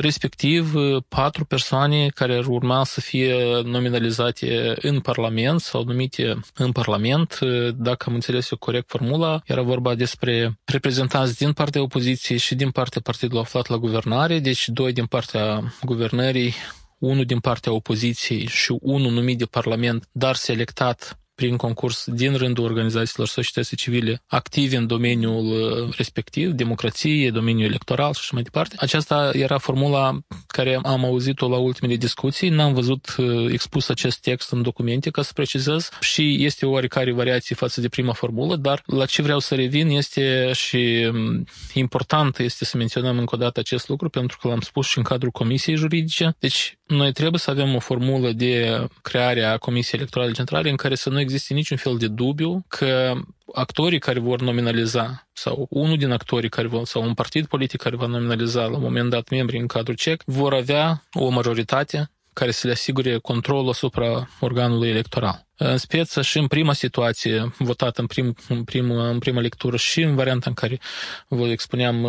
respectiv 0.01 0.73
patru 1.09 1.45
persoane 1.45 2.09
care 2.09 2.37
ar 2.37 2.47
urma 2.47 2.85
să 2.85 3.01
fie 3.01 3.35
nominalizate 3.65 4.75
în 4.81 5.01
Parlament 5.01 5.61
sau 5.61 5.85
numite 5.85 6.41
în 6.55 6.73
Parlament. 6.73 7.39
Dacă 7.77 8.05
am 8.09 8.15
înțeles 8.15 8.51
eu 8.51 8.59
corect 8.59 8.89
formula, 8.89 9.41
era 9.45 9.63
vorba 9.63 9.95
despre 9.95 10.59
reprezentanți 10.65 11.39
din 11.39 11.53
partea 11.53 11.83
opoziției 11.83 12.39
și 12.39 12.55
din 12.55 12.71
partea 12.71 13.01
partidului 13.05 13.43
aflat 13.43 13.67
la 13.67 13.77
guvernare, 13.77 14.39
deci 14.39 14.69
doi 14.69 14.93
din 14.93 15.07
partea 15.07 15.73
guvernării, 15.83 16.55
unul 16.99 17.25
din 17.25 17.39
partea 17.39 17.73
opoziției 17.73 18.47
și 18.47 18.77
unul 18.81 19.13
numit 19.13 19.39
de 19.39 19.45
Parlament, 19.45 20.09
dar 20.13 20.35
selectat 20.35 21.19
prin 21.37 21.57
concurs 21.57 22.05
din 22.07 22.35
rândul 22.37 22.65
organizațiilor 22.65 23.29
societății 23.29 23.77
civile 23.77 24.23
active 24.27 24.77
în 24.77 24.87
domeniul 24.87 25.47
uh, 25.47 25.95
respectiv, 25.97 26.51
democrație, 26.51 27.31
domeniul 27.31 27.69
electoral 27.69 28.13
și 28.13 28.21
așa 28.21 28.31
mai 28.33 28.43
departe. 28.43 28.77
Aceasta 28.79 29.31
era 29.33 29.59
formula 29.59 30.19
care 30.47 30.79
am 30.83 31.05
auzit-o 31.05 31.49
la 31.49 31.57
ultimele 31.57 31.97
discuții. 31.97 32.49
N-am 32.49 32.73
văzut 32.73 33.15
uh, 33.19 33.53
expus 33.53 33.89
acest 33.89 34.21
text 34.21 34.51
în 34.51 34.63
documente, 34.63 35.11
ca 35.11 35.23
să 35.23 35.33
precizez, 35.35 35.89
și 36.01 36.45
este 36.45 36.67
o 36.67 36.71
oarecare 36.71 37.13
variație 37.13 37.55
față 37.55 37.81
de 37.81 37.89
prima 37.89 38.13
formulă, 38.13 38.57
dar 38.57 38.83
la 38.87 39.07
ce 39.07 39.23
vreau 39.23 39.39
să 39.39 39.55
revin 39.55 39.89
este 39.89 40.51
și 40.55 41.11
um, 41.13 41.45
important 41.75 42.39
este 42.39 42.65
să 42.65 42.77
menționăm 42.77 43.19
încă 43.19 43.35
o 43.35 43.39
dată 43.39 43.61
acest 43.61 43.89
lucru, 43.89 44.09
pentru 44.09 44.39
că 44.41 44.49
l-am 44.49 44.61
spus 44.61 44.87
și 44.87 44.99
în 44.99 45.05
cadrul 45.05 45.31
Comisiei 45.31 45.77
Juridice. 45.77 46.37
Deci, 46.39 46.79
noi 46.87 47.13
trebuie 47.13 47.41
să 47.41 47.51
avem 47.51 47.75
o 47.75 47.79
formulă 47.79 48.33
de 48.33 48.87
creare 49.03 49.45
a 49.45 49.57
Comisiei 49.57 50.01
Electorale 50.01 50.33
Centrale 50.33 50.71
în 50.71 50.77
care 50.77 50.95
să 50.95 51.11
nu 51.11 51.19
existe 51.27 51.55
niciun 51.55 51.77
fel 51.77 51.97
de 51.97 52.09
dubiu 52.09 52.65
că 52.69 53.13
actorii 53.55 53.99
care 53.99 54.19
vor 54.19 54.41
nominaliza 54.41 55.29
sau 55.33 55.67
unul 55.71 55.97
din 55.97 56.11
actorii 56.11 56.49
care 56.49 56.67
vor, 56.67 56.85
sau 56.87 57.03
un 57.03 57.15
partid 57.15 57.47
politic 57.47 57.81
care 57.81 57.97
va 57.97 58.07
nominaliza 58.07 58.63
la 58.67 58.77
un 58.77 58.83
moment 58.83 59.11
dat 59.11 59.29
membri 59.29 59.59
în 59.59 59.67
cadrul 59.67 59.95
CEC 59.95 60.23
vor 60.27 60.55
avea 60.55 61.03
o 61.13 61.29
majoritate 61.29 62.11
care 62.33 62.51
să 62.51 62.67
le 62.67 62.73
asigure 62.73 63.19
controlul 63.19 63.69
asupra 63.69 64.29
organului 64.41 64.89
electoral. 64.89 65.46
În 65.57 65.77
speță 65.77 66.23
și 66.23 66.39
în 66.39 66.47
prima 66.47 66.73
situație 66.73 67.53
votată 67.59 68.01
în, 68.01 68.07
prim, 68.07 68.35
în, 68.49 68.65
prim, 68.65 68.91
în 68.91 69.19
prima 69.19 69.41
lectură 69.41 69.77
și 69.77 70.03
în 70.03 70.15
varianta 70.15 70.45
în 70.49 70.55
care 70.55 70.81
vă 71.29 71.47
expuneam 71.49 72.05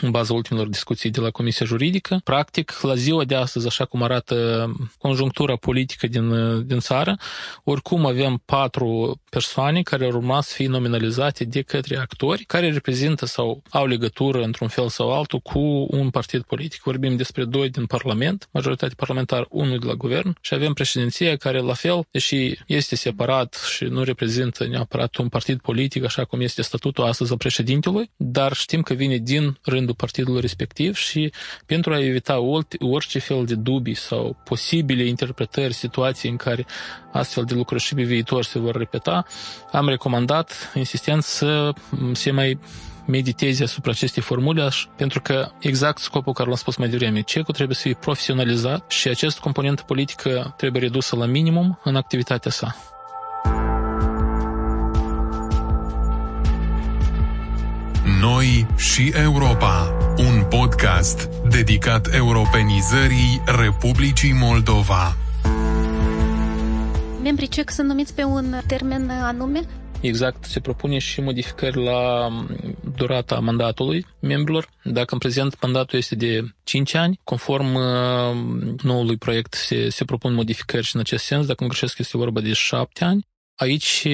în 0.00 0.10
baza 0.10 0.32
ultimelor 0.32 0.68
discuții 0.68 1.10
de 1.10 1.20
la 1.20 1.30
Comisia 1.30 1.66
Juridică. 1.66 2.20
Practic, 2.24 2.80
la 2.80 2.94
ziua 2.94 3.24
de 3.24 3.34
astăzi, 3.34 3.66
așa 3.66 3.84
cum 3.84 4.02
arată 4.02 4.66
conjunctura 4.98 5.56
politică 5.56 6.06
din, 6.06 6.66
din 6.66 6.78
țară, 6.78 7.16
oricum 7.64 8.06
avem 8.06 8.42
patru 8.44 9.20
persoane 9.30 9.82
care 9.82 10.06
ar 10.06 10.14
urma 10.14 10.40
să 10.40 10.52
fie 10.54 10.68
nominalizate 10.68 11.44
de 11.44 11.62
către 11.62 11.96
actori 11.96 12.44
care 12.44 12.70
reprezintă 12.70 13.26
sau 13.26 13.62
au 13.70 13.86
legătură 13.86 14.42
într-un 14.42 14.68
fel 14.68 14.88
sau 14.88 15.12
altul 15.12 15.38
cu 15.38 15.86
un 15.90 16.10
partid 16.10 16.42
politic. 16.42 16.82
Vorbim 16.82 17.16
despre 17.16 17.44
doi 17.44 17.70
din 17.70 17.86
Parlament, 17.86 18.48
majoritate 18.52 18.94
parlamentară, 18.96 19.46
unul 19.50 19.78
de 19.78 19.86
la 19.86 19.94
guvern 19.94 20.36
și 20.40 20.54
avem 20.54 20.72
președinția 20.72 21.36
care 21.36 21.58
la 21.58 21.74
fel, 21.74 22.06
deși 22.10 22.58
este 22.74 22.96
separat 22.96 23.54
și 23.74 23.84
nu 23.84 24.02
reprezintă 24.02 24.66
neapărat 24.66 25.16
un 25.16 25.28
partid 25.28 25.60
politic, 25.60 26.04
așa 26.04 26.24
cum 26.24 26.40
este 26.40 26.62
statutul 26.62 27.04
astăzi 27.04 27.30
al 27.30 27.36
președintelui, 27.36 28.10
dar 28.16 28.52
știm 28.52 28.82
că 28.82 28.94
vine 28.94 29.16
din 29.16 29.58
rândul 29.62 29.94
partidului 29.94 30.40
respectiv 30.40 30.96
și 30.96 31.32
pentru 31.66 31.92
a 31.92 32.04
evita 32.04 32.38
orice 32.78 33.18
fel 33.18 33.44
de 33.44 33.54
dubii 33.54 33.94
sau 33.94 34.36
posibile 34.44 35.04
interpretări, 35.04 35.72
situații 35.72 36.28
în 36.28 36.36
care 36.36 36.66
astfel 37.12 37.44
de 37.44 37.54
lucruri 37.54 37.82
și 37.82 37.94
pe 37.94 38.02
viitor 38.02 38.44
se 38.44 38.58
vor 38.58 38.76
repeta, 38.76 39.26
am 39.72 39.88
recomandat 39.88 40.72
insistent 40.74 41.22
să 41.22 41.72
se 42.12 42.30
mai 42.30 42.58
mediteze 43.06 43.62
asupra 43.62 43.90
acestei 43.90 44.22
formule, 44.22 44.68
pentru 44.96 45.20
că 45.20 45.50
exact 45.58 45.98
scopul 45.98 46.32
care 46.32 46.48
l-am 46.48 46.58
spus 46.58 46.76
mai 46.76 46.88
devreme, 46.88 47.20
cecul 47.20 47.54
trebuie 47.54 47.76
să 47.76 47.82
fie 47.82 47.94
profesionalizat 47.94 48.90
și 48.90 49.08
acest 49.08 49.38
component 49.38 49.80
politică 49.80 50.54
trebuie 50.56 50.82
redusă 50.82 51.16
la 51.16 51.26
minimum 51.26 51.80
în 51.84 51.96
activitatea 51.96 52.50
sa. 52.50 52.76
Noi 58.20 58.66
și 58.76 59.12
Europa, 59.16 59.96
un 60.16 60.44
podcast 60.48 61.28
dedicat 61.48 62.14
europenizării 62.14 63.42
Republicii 63.60 64.32
Moldova. 64.32 65.16
Membrii 67.22 67.48
CEC 67.48 67.70
sunt 67.70 67.88
numiți 67.88 68.14
pe 68.14 68.24
un 68.24 68.54
termen 68.66 69.10
anume? 69.10 69.60
Exact, 70.06 70.44
se 70.44 70.60
propune 70.60 70.98
și 70.98 71.20
modificări 71.20 71.84
la 71.84 72.28
mm, 72.28 72.48
durata 72.96 73.38
mandatului 73.38 74.06
membrilor. 74.20 74.68
Dacă 74.82 75.14
în 75.14 75.18
prezent 75.18 75.60
mandatul 75.62 75.98
este 75.98 76.14
de 76.14 76.44
5 76.64 76.94
ani, 76.94 77.20
conform 77.24 77.66
mm, 77.66 78.76
noului 78.82 79.16
proiect 79.16 79.54
se, 79.54 79.88
se 79.88 80.04
propun 80.04 80.34
modificări 80.34 80.84
și 80.84 80.94
în 80.94 81.00
acest 81.00 81.24
sens, 81.24 81.46
dacă 81.46 81.62
nu 81.62 81.68
greșesc 81.68 81.98
este 81.98 82.16
vorba 82.16 82.40
de 82.40 82.52
7 82.52 83.04
ani. 83.04 83.26
Aici 83.56 84.06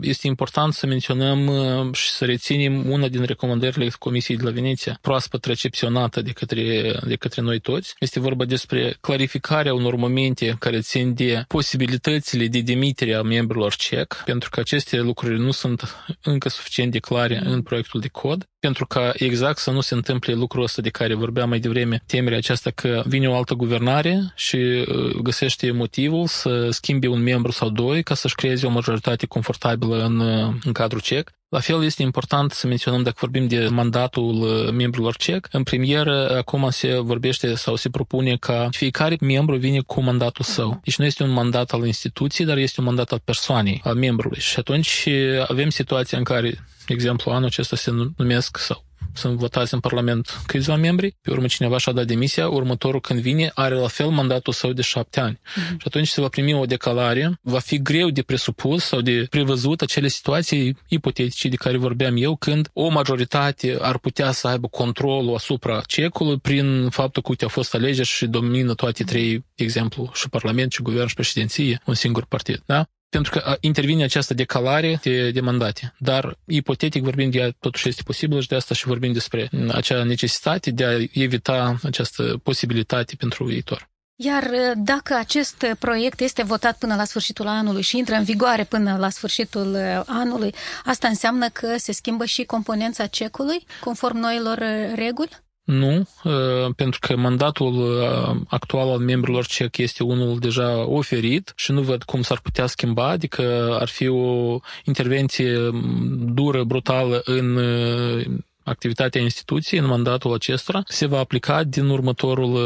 este 0.00 0.26
important 0.26 0.72
să 0.72 0.86
menționăm 0.86 1.92
și 1.92 2.08
să 2.08 2.24
reținem 2.24 2.90
una 2.90 3.08
din 3.08 3.22
recomandările 3.22 3.90
Comisiei 3.98 4.36
de 4.36 4.42
la 4.42 4.50
Veneția, 4.50 4.98
proaspăt 5.00 5.44
recepționată 5.44 6.22
de 6.22 6.30
către, 6.30 6.94
de 7.06 7.16
către 7.16 7.42
noi 7.42 7.60
toți. 7.60 7.94
Este 7.98 8.20
vorba 8.20 8.44
despre 8.44 8.96
clarificarea 9.00 9.74
unor 9.74 9.94
momente 9.94 10.56
care 10.58 10.80
țin 10.80 11.14
de 11.14 11.44
posibilitățile 11.48 12.46
de 12.46 12.60
demitere 12.60 13.14
a 13.14 13.22
membrilor 13.22 13.74
CEC, 13.74 14.22
pentru 14.24 14.50
că 14.50 14.60
aceste 14.60 15.00
lucruri 15.00 15.38
nu 15.38 15.50
sunt 15.50 15.96
încă 16.22 16.48
suficient 16.48 16.92
de 16.92 16.98
clare 16.98 17.40
în 17.44 17.62
proiectul 17.62 18.00
de 18.00 18.08
cod 18.08 18.48
pentru 18.66 18.86
ca 18.86 19.12
exact 19.14 19.58
să 19.58 19.70
nu 19.70 19.80
se 19.80 19.94
întâmple 19.94 20.32
lucrul 20.32 20.62
ăsta 20.62 20.82
de 20.82 20.90
care 20.90 21.14
vorbeam 21.14 21.48
mai 21.48 21.58
devreme, 21.58 22.02
temerea 22.06 22.38
aceasta 22.38 22.70
că 22.70 23.02
vine 23.06 23.28
o 23.28 23.36
altă 23.36 23.54
guvernare 23.54 24.32
și 24.34 24.56
uh, 24.56 25.14
găsește 25.22 25.70
motivul 25.70 26.26
să 26.26 26.70
schimbe 26.70 27.08
un 27.08 27.22
membru 27.22 27.50
sau 27.50 27.68
doi 27.68 28.02
ca 28.02 28.14
să-și 28.14 28.34
creeze 28.34 28.66
o 28.66 28.70
majoritate 28.70 29.26
confortabilă 29.26 30.04
în, 30.04 30.18
uh, 30.18 30.54
în 30.64 30.72
cadrul 30.72 31.00
CEC. 31.00 31.30
La 31.48 31.60
fel 31.60 31.84
este 31.84 32.02
important 32.02 32.52
să 32.52 32.66
menționăm 32.66 33.02
dacă 33.02 33.16
vorbim 33.20 33.46
de 33.46 33.68
mandatul 33.70 34.42
uh, 34.42 34.72
membrilor 34.72 35.16
CEC. 35.16 35.48
În 35.50 35.62
premieră 35.62 36.36
acum 36.36 36.70
se 36.70 36.98
vorbește 36.98 37.54
sau 37.54 37.76
se 37.76 37.88
propune 37.88 38.36
ca 38.36 38.68
fiecare 38.70 39.16
membru 39.20 39.56
vine 39.56 39.80
cu 39.80 40.00
mandatul 40.00 40.44
său. 40.44 40.80
Deci 40.84 40.98
nu 40.98 41.04
este 41.04 41.22
un 41.22 41.30
mandat 41.30 41.70
al 41.70 41.86
instituției, 41.86 42.46
dar 42.46 42.56
este 42.56 42.80
un 42.80 42.86
mandat 42.86 43.12
al 43.12 43.20
persoanei, 43.24 43.80
al 43.84 43.94
membrului. 43.94 44.40
Și 44.40 44.58
atunci 44.58 45.08
avem 45.48 45.70
situația 45.70 46.18
în 46.18 46.24
care 46.24 46.58
de 46.86 46.94
exemplu, 46.94 47.30
anul 47.30 47.46
acesta 47.46 47.76
se 47.76 47.90
numesc 48.16 48.58
sau 48.58 48.86
sunt 49.16 49.38
votați 49.38 49.74
în 49.74 49.80
Parlament 49.80 50.40
câțiva 50.46 50.76
membri, 50.76 51.16
pe 51.22 51.30
urmă 51.30 51.46
cineva 51.46 51.78
și-a 51.78 51.92
dat 51.92 52.06
demisia, 52.06 52.48
următorul 52.48 53.00
când 53.00 53.20
vine 53.20 53.50
are 53.54 53.74
la 53.74 53.88
fel 53.88 54.08
mandatul 54.08 54.52
său 54.52 54.72
de 54.72 54.82
șapte 54.82 55.20
ani. 55.20 55.40
Mm-hmm. 55.40 55.70
Și 55.70 55.84
atunci 55.84 56.08
se 56.08 56.20
va 56.20 56.28
primi 56.28 56.54
o 56.54 56.64
decalare, 56.64 57.38
va 57.42 57.58
fi 57.58 57.82
greu 57.82 58.10
de 58.10 58.22
presupus 58.22 58.84
sau 58.84 59.00
de 59.00 59.26
prevăzut 59.30 59.80
acele 59.80 60.08
situații 60.08 60.78
ipotetice 60.88 61.48
de 61.48 61.56
care 61.56 61.76
vorbeam 61.76 62.16
eu, 62.16 62.36
când 62.36 62.68
o 62.72 62.88
majoritate 62.88 63.78
ar 63.80 63.98
putea 63.98 64.30
să 64.30 64.48
aibă 64.48 64.68
controlul 64.68 65.34
asupra 65.34 65.80
cecului 65.80 66.38
prin 66.38 66.88
faptul 66.90 67.22
că 67.22 67.28
uite, 67.30 67.44
au 67.44 67.50
fost 67.50 67.74
alegeri 67.74 68.08
și 68.08 68.26
domină 68.26 68.74
toate 68.74 69.04
trei, 69.04 69.44
de 69.54 69.64
exemplu, 69.64 70.10
și 70.14 70.28
Parlament, 70.28 70.72
și 70.72 70.82
Guvern, 70.82 71.06
și 71.06 71.14
președinție, 71.14 71.80
un 71.86 71.94
singur 71.94 72.24
partid. 72.24 72.62
Da? 72.66 72.86
Pentru 73.22 73.40
că 73.40 73.56
intervine 73.60 74.04
această 74.04 74.34
decalare 74.34 74.98
de, 75.02 75.30
de 75.30 75.40
mandate. 75.40 75.94
Dar, 75.98 76.38
ipotetic 76.44 77.02
vorbind, 77.02 77.34
ea 77.34 77.50
totuși 77.60 77.88
este 77.88 78.02
posibilă 78.02 78.40
și 78.40 78.48
de 78.48 78.54
asta 78.54 78.74
și 78.74 78.86
vorbim 78.86 79.12
despre 79.12 79.50
acea 79.68 80.02
necesitate 80.02 80.70
de 80.70 80.84
a 80.84 81.20
evita 81.22 81.76
această 81.82 82.40
posibilitate 82.42 83.14
pentru 83.18 83.44
viitor. 83.44 83.88
Iar 84.18 84.50
dacă 84.76 85.14
acest 85.14 85.66
proiect 85.78 86.20
este 86.20 86.42
votat 86.42 86.78
până 86.78 86.94
la 86.94 87.04
sfârșitul 87.04 87.46
anului 87.46 87.82
și 87.82 87.98
intră 87.98 88.14
în 88.14 88.24
vigoare 88.24 88.64
până 88.64 88.96
la 88.96 89.10
sfârșitul 89.10 89.76
anului, 90.06 90.54
asta 90.84 91.08
înseamnă 91.08 91.48
că 91.48 91.74
se 91.76 91.92
schimbă 91.92 92.24
și 92.24 92.44
componența 92.44 93.06
cecului 93.06 93.66
conform 93.80 94.16
noilor 94.16 94.58
reguli? 94.94 95.45
Nu, 95.66 96.08
ă, 96.24 96.70
pentru 96.76 96.98
că 97.00 97.16
mandatul 97.16 98.00
ă, 98.00 98.36
actual 98.48 98.88
al 98.88 98.98
membrilor 98.98 99.46
CEC 99.46 99.76
este 99.76 100.02
unul 100.02 100.38
deja 100.38 100.86
oferit 100.88 101.52
și 101.56 101.72
nu 101.72 101.80
văd 101.82 102.02
cum 102.02 102.22
s-ar 102.22 102.40
putea 102.40 102.66
schimba, 102.66 103.08
adică 103.08 103.76
ar 103.80 103.88
fi 103.88 104.08
o 104.08 104.58
intervenție 104.84 105.70
dură, 106.18 106.64
brutală 106.64 107.20
în 107.24 107.56
ă, 107.56 108.22
activitatea 108.62 109.20
instituției 109.20 109.80
în 109.80 109.86
mandatul 109.86 110.32
acesta 110.32 110.82
se 110.88 111.06
va 111.06 111.18
aplica 111.18 111.64
din 111.64 111.88
următorul, 111.88 112.56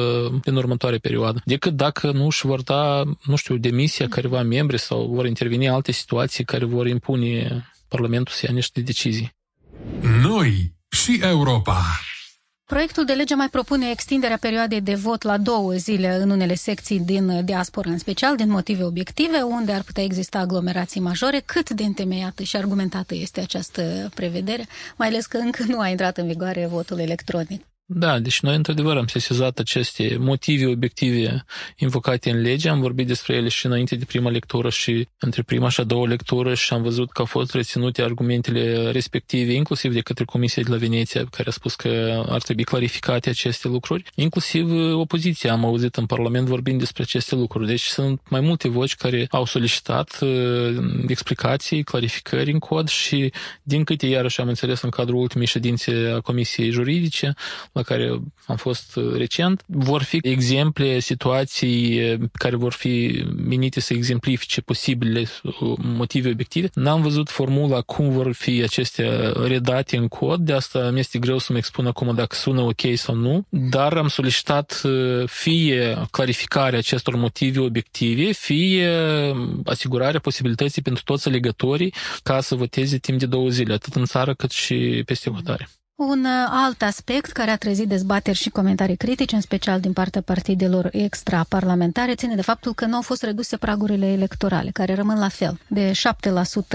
din 0.44 0.54
următoarea 0.56 0.98
perioadă. 1.02 1.42
Decât 1.44 1.72
dacă 1.72 2.10
nu 2.10 2.24
își 2.24 2.46
vor 2.46 2.62
da, 2.62 3.02
nu 3.22 3.36
știu, 3.36 3.56
demisia 3.56 4.08
careva 4.08 4.42
membri 4.42 4.78
sau 4.78 5.06
vor 5.06 5.26
interveni 5.26 5.68
alte 5.68 5.92
situații 5.92 6.44
care 6.44 6.64
vor 6.64 6.86
impune 6.86 7.64
Parlamentul 7.88 8.34
să 8.34 8.46
ia 8.46 8.52
niște 8.54 8.80
decizii. 8.80 9.34
Noi 10.22 10.72
și 10.90 11.20
Europa. 11.22 11.82
Proiectul 12.70 13.04
de 13.04 13.12
lege 13.12 13.34
mai 13.34 13.48
propune 13.48 13.90
extinderea 13.90 14.36
perioadei 14.36 14.80
de 14.80 14.94
vot 14.94 15.22
la 15.22 15.38
două 15.38 15.72
zile 15.72 16.14
în 16.14 16.30
unele 16.30 16.54
secții 16.54 17.00
din 17.00 17.44
diaspora, 17.44 17.90
în 17.90 17.98
special 17.98 18.36
din 18.36 18.50
motive 18.50 18.84
obiective, 18.84 19.40
unde 19.42 19.72
ar 19.72 19.82
putea 19.82 20.02
exista 20.02 20.38
aglomerații 20.38 21.00
majore. 21.00 21.42
Cât 21.44 21.70
de 21.70 21.82
întemeiată 21.84 22.42
și 22.42 22.56
argumentată 22.56 23.14
este 23.14 23.40
această 23.40 24.10
prevedere, 24.14 24.66
mai 24.96 25.08
ales 25.08 25.26
că 25.26 25.36
încă 25.36 25.64
nu 25.68 25.78
a 25.80 25.88
intrat 25.88 26.18
în 26.18 26.26
vigoare 26.26 26.66
votul 26.66 26.98
electronic? 26.98 27.69
Da, 27.92 28.18
deci 28.18 28.40
noi 28.40 28.54
într-adevăr 28.54 28.96
am 28.96 29.06
sesizat 29.06 29.58
aceste 29.58 30.16
motive 30.18 30.66
obiective 30.66 31.44
invocate 31.76 32.30
în 32.30 32.40
lege, 32.40 32.68
am 32.68 32.80
vorbit 32.80 33.06
despre 33.06 33.34
ele 33.34 33.48
și 33.48 33.66
înainte 33.66 33.96
de 33.96 34.04
prima 34.04 34.30
lectură 34.30 34.68
și 34.68 35.08
între 35.18 35.42
prima 35.42 35.68
și 35.68 35.80
a 35.80 35.84
doua 35.84 36.06
lectură 36.06 36.54
și 36.54 36.72
am 36.72 36.82
văzut 36.82 37.12
că 37.12 37.20
au 37.20 37.24
fost 37.24 37.54
reținute 37.54 38.02
argumentele 38.02 38.90
respective, 38.90 39.52
inclusiv 39.52 39.92
de 39.92 40.00
către 40.00 40.24
Comisia 40.24 40.62
de 40.62 40.70
la 40.70 40.76
Veneția, 40.76 41.24
care 41.30 41.48
a 41.48 41.52
spus 41.52 41.74
că 41.74 42.22
ar 42.28 42.42
trebui 42.42 42.64
clarificate 42.64 43.28
aceste 43.28 43.68
lucruri. 43.68 44.04
Inclusiv 44.14 44.70
opoziția 44.92 45.52
am 45.52 45.64
auzit 45.64 45.96
în 45.96 46.06
Parlament 46.06 46.46
vorbind 46.46 46.78
despre 46.78 47.02
aceste 47.02 47.34
lucruri. 47.34 47.66
Deci 47.66 47.84
sunt 47.84 48.20
mai 48.28 48.40
multe 48.40 48.68
voci 48.68 48.94
care 48.94 49.26
au 49.30 49.44
solicitat 49.44 50.18
uh, 50.20 50.28
explicații, 51.06 51.82
clarificări 51.82 52.52
în 52.52 52.58
cod 52.58 52.88
și 52.88 53.32
din 53.62 53.84
câte 53.84 54.06
iarăși 54.06 54.40
am 54.40 54.48
înțeles 54.48 54.80
în 54.80 54.90
cadrul 54.90 55.20
ultimei 55.20 55.46
ședințe 55.46 56.12
a 56.14 56.20
Comisiei 56.20 56.70
Juridice, 56.70 57.34
la 57.80 57.94
care 57.94 58.20
am 58.46 58.56
fost 58.56 58.96
uh, 58.96 59.16
recent, 59.16 59.62
vor 59.66 60.02
fi 60.02 60.18
exemple, 60.22 60.98
situații 60.98 62.12
uh, 62.12 62.20
care 62.32 62.56
vor 62.56 62.72
fi 62.72 63.24
menite 63.36 63.80
să 63.80 63.94
exemplifice 63.94 64.60
posibile 64.60 65.20
uh, 65.42 65.52
motive 65.82 66.30
obiective. 66.30 66.68
N-am 66.74 67.02
văzut 67.02 67.28
formula 67.28 67.80
cum 67.80 68.10
vor 68.10 68.32
fi 68.32 68.62
acestea 68.62 69.32
redate 69.46 69.96
în 69.96 70.08
cod, 70.08 70.40
de 70.40 70.52
asta 70.52 70.90
mi 70.90 70.98
este 70.98 71.18
greu 71.18 71.38
să-mi 71.38 71.58
expun 71.58 71.86
acum 71.86 72.14
dacă 72.14 72.34
sună 72.34 72.60
ok 72.60 72.80
sau 72.94 73.14
nu, 73.14 73.46
dar 73.48 73.96
am 73.96 74.08
solicitat 74.08 74.82
fie 75.24 76.02
clarificarea 76.10 76.78
acestor 76.78 77.16
motive 77.16 77.60
obiective, 77.60 78.32
fie 78.32 78.88
asigurarea 79.64 80.20
posibilității 80.20 80.82
pentru 80.82 81.02
toți 81.04 81.28
alegătorii 81.28 81.94
ca 82.22 82.40
să 82.40 82.54
voteze 82.54 82.98
timp 82.98 83.18
de 83.18 83.26
două 83.26 83.48
zile, 83.48 83.72
atât 83.72 83.94
în 83.94 84.04
țară 84.04 84.34
cât 84.34 84.50
și 84.50 85.02
peste 85.06 85.30
hotare. 85.30 85.68
Un 86.02 86.24
uh, 86.24 86.46
alt 86.48 86.82
aspect 86.82 87.30
care 87.30 87.50
a 87.50 87.56
trezit 87.56 87.88
dezbateri 87.88 88.36
și 88.36 88.50
comentarii 88.50 88.96
critice, 88.96 89.34
în 89.34 89.40
special 89.40 89.80
din 89.80 89.92
partea 89.92 90.20
partidelor 90.22 90.88
extraparlamentare, 90.92 92.14
ține 92.14 92.34
de 92.34 92.42
faptul 92.42 92.74
că 92.74 92.84
nu 92.86 92.94
au 92.94 93.02
fost 93.02 93.22
reduse 93.22 93.56
pragurile 93.56 94.06
electorale, 94.06 94.70
care 94.70 94.94
rămân 94.94 95.18
la 95.18 95.28
fel, 95.28 95.58
de 95.68 95.92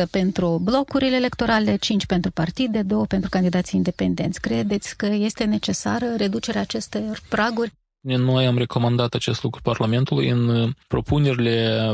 7% 0.04 0.10
pentru 0.12 0.60
blocurile 0.64 1.16
electorale, 1.16 1.76
5% 1.76 1.78
pentru 2.08 2.32
partide, 2.32 2.84
2% 2.84 2.86
pentru 3.08 3.30
candidații 3.30 3.78
independenți. 3.78 4.42
Credeți 4.42 4.98
că 4.98 5.06
este 5.06 5.44
necesară 5.44 6.06
reducerea 6.18 6.62
acestor 6.62 7.20
praguri? 7.30 7.74
Noi 8.06 8.46
am 8.46 8.58
recomandat 8.58 9.14
acest 9.14 9.44
lucru 9.44 9.62
Parlamentului 9.62 10.30
în 10.30 10.48
uh, 10.48 10.70
propunerile, 10.88 11.92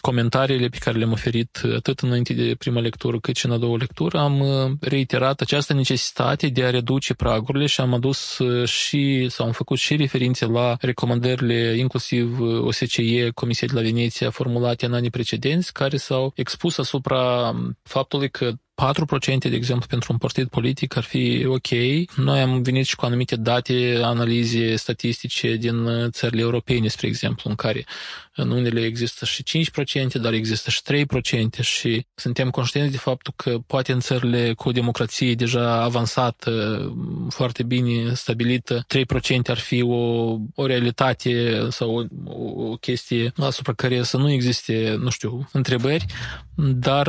comentariile 0.00 0.68
pe 0.68 0.78
care 0.80 0.98
le-am 0.98 1.12
oferit 1.12 1.60
uh, 1.64 1.74
atât 1.74 2.00
înainte 2.00 2.32
de 2.32 2.54
prima 2.58 2.80
lectură 2.80 3.20
cât 3.20 3.36
și 3.36 3.46
în 3.46 3.52
a 3.52 3.56
doua 3.56 3.76
lectură. 3.76 4.18
Am 4.18 4.40
uh, 4.40 4.70
reiterat 4.80 5.40
această 5.40 5.72
necesitate 5.72 6.48
de 6.48 6.64
a 6.64 6.70
reduce 6.70 7.14
pragurile 7.14 7.66
și 7.66 7.80
am 7.80 7.94
adus 7.94 8.40
și, 8.64 9.26
sau 9.28 9.46
am 9.46 9.52
făcut 9.52 9.78
și 9.78 9.96
referințe 9.96 10.46
la 10.46 10.76
recomandările 10.80 11.74
inclusiv 11.76 12.40
OSCE, 12.40 13.30
Comisia 13.34 13.66
de 13.66 13.74
la 13.74 13.80
Veneția, 13.80 14.30
formulate 14.30 14.86
în 14.86 14.94
anii 14.94 15.10
precedenți, 15.10 15.72
care 15.72 15.96
s-au 15.96 16.32
expus 16.34 16.78
asupra 16.78 17.52
faptului 17.82 18.30
că 18.30 18.52
4%, 18.74 19.38
de 19.38 19.54
exemplu, 19.54 19.86
pentru 19.88 20.12
un 20.12 20.18
partid 20.18 20.48
politic 20.48 20.96
ar 20.96 21.02
fi 21.02 21.44
ok. 21.46 21.68
Noi 22.16 22.40
am 22.40 22.62
venit 22.62 22.86
și 22.86 22.96
cu 22.96 23.04
anumite 23.04 23.36
date, 23.36 24.00
analize 24.02 24.76
statistice 24.76 25.54
din 25.54 26.08
țările 26.10 26.40
europene, 26.40 26.88
spre 26.88 27.06
exemplu, 27.06 27.50
în 27.50 27.56
care 27.56 27.84
în 28.34 28.50
unele 28.50 28.80
există 28.80 29.24
și 29.24 29.42
5%, 30.12 30.20
dar 30.20 30.32
există 30.32 30.70
și 30.70 30.80
3% 31.60 31.60
și 31.60 32.06
suntem 32.14 32.50
conștienți 32.50 32.90
de 32.92 32.96
faptul 32.96 33.32
că 33.36 33.58
poate 33.66 33.92
în 33.92 34.00
țările 34.00 34.52
cu 34.52 34.68
o 34.68 34.72
democrație 34.72 35.34
deja 35.34 35.82
avansată, 35.82 36.82
foarte 37.28 37.62
bine 37.62 38.14
stabilită, 38.14 38.86
3% 38.94 39.06
ar 39.46 39.58
fi 39.58 39.82
o, 39.82 39.96
o 40.54 40.66
realitate 40.66 41.60
sau 41.70 42.08
o, 42.24 42.70
o 42.70 42.76
chestie 42.76 43.32
asupra 43.36 43.72
care 43.72 44.02
să 44.02 44.16
nu 44.16 44.30
existe, 44.30 44.96
nu 44.98 45.10
știu, 45.10 45.48
întrebări, 45.52 46.06
dar 46.56 47.06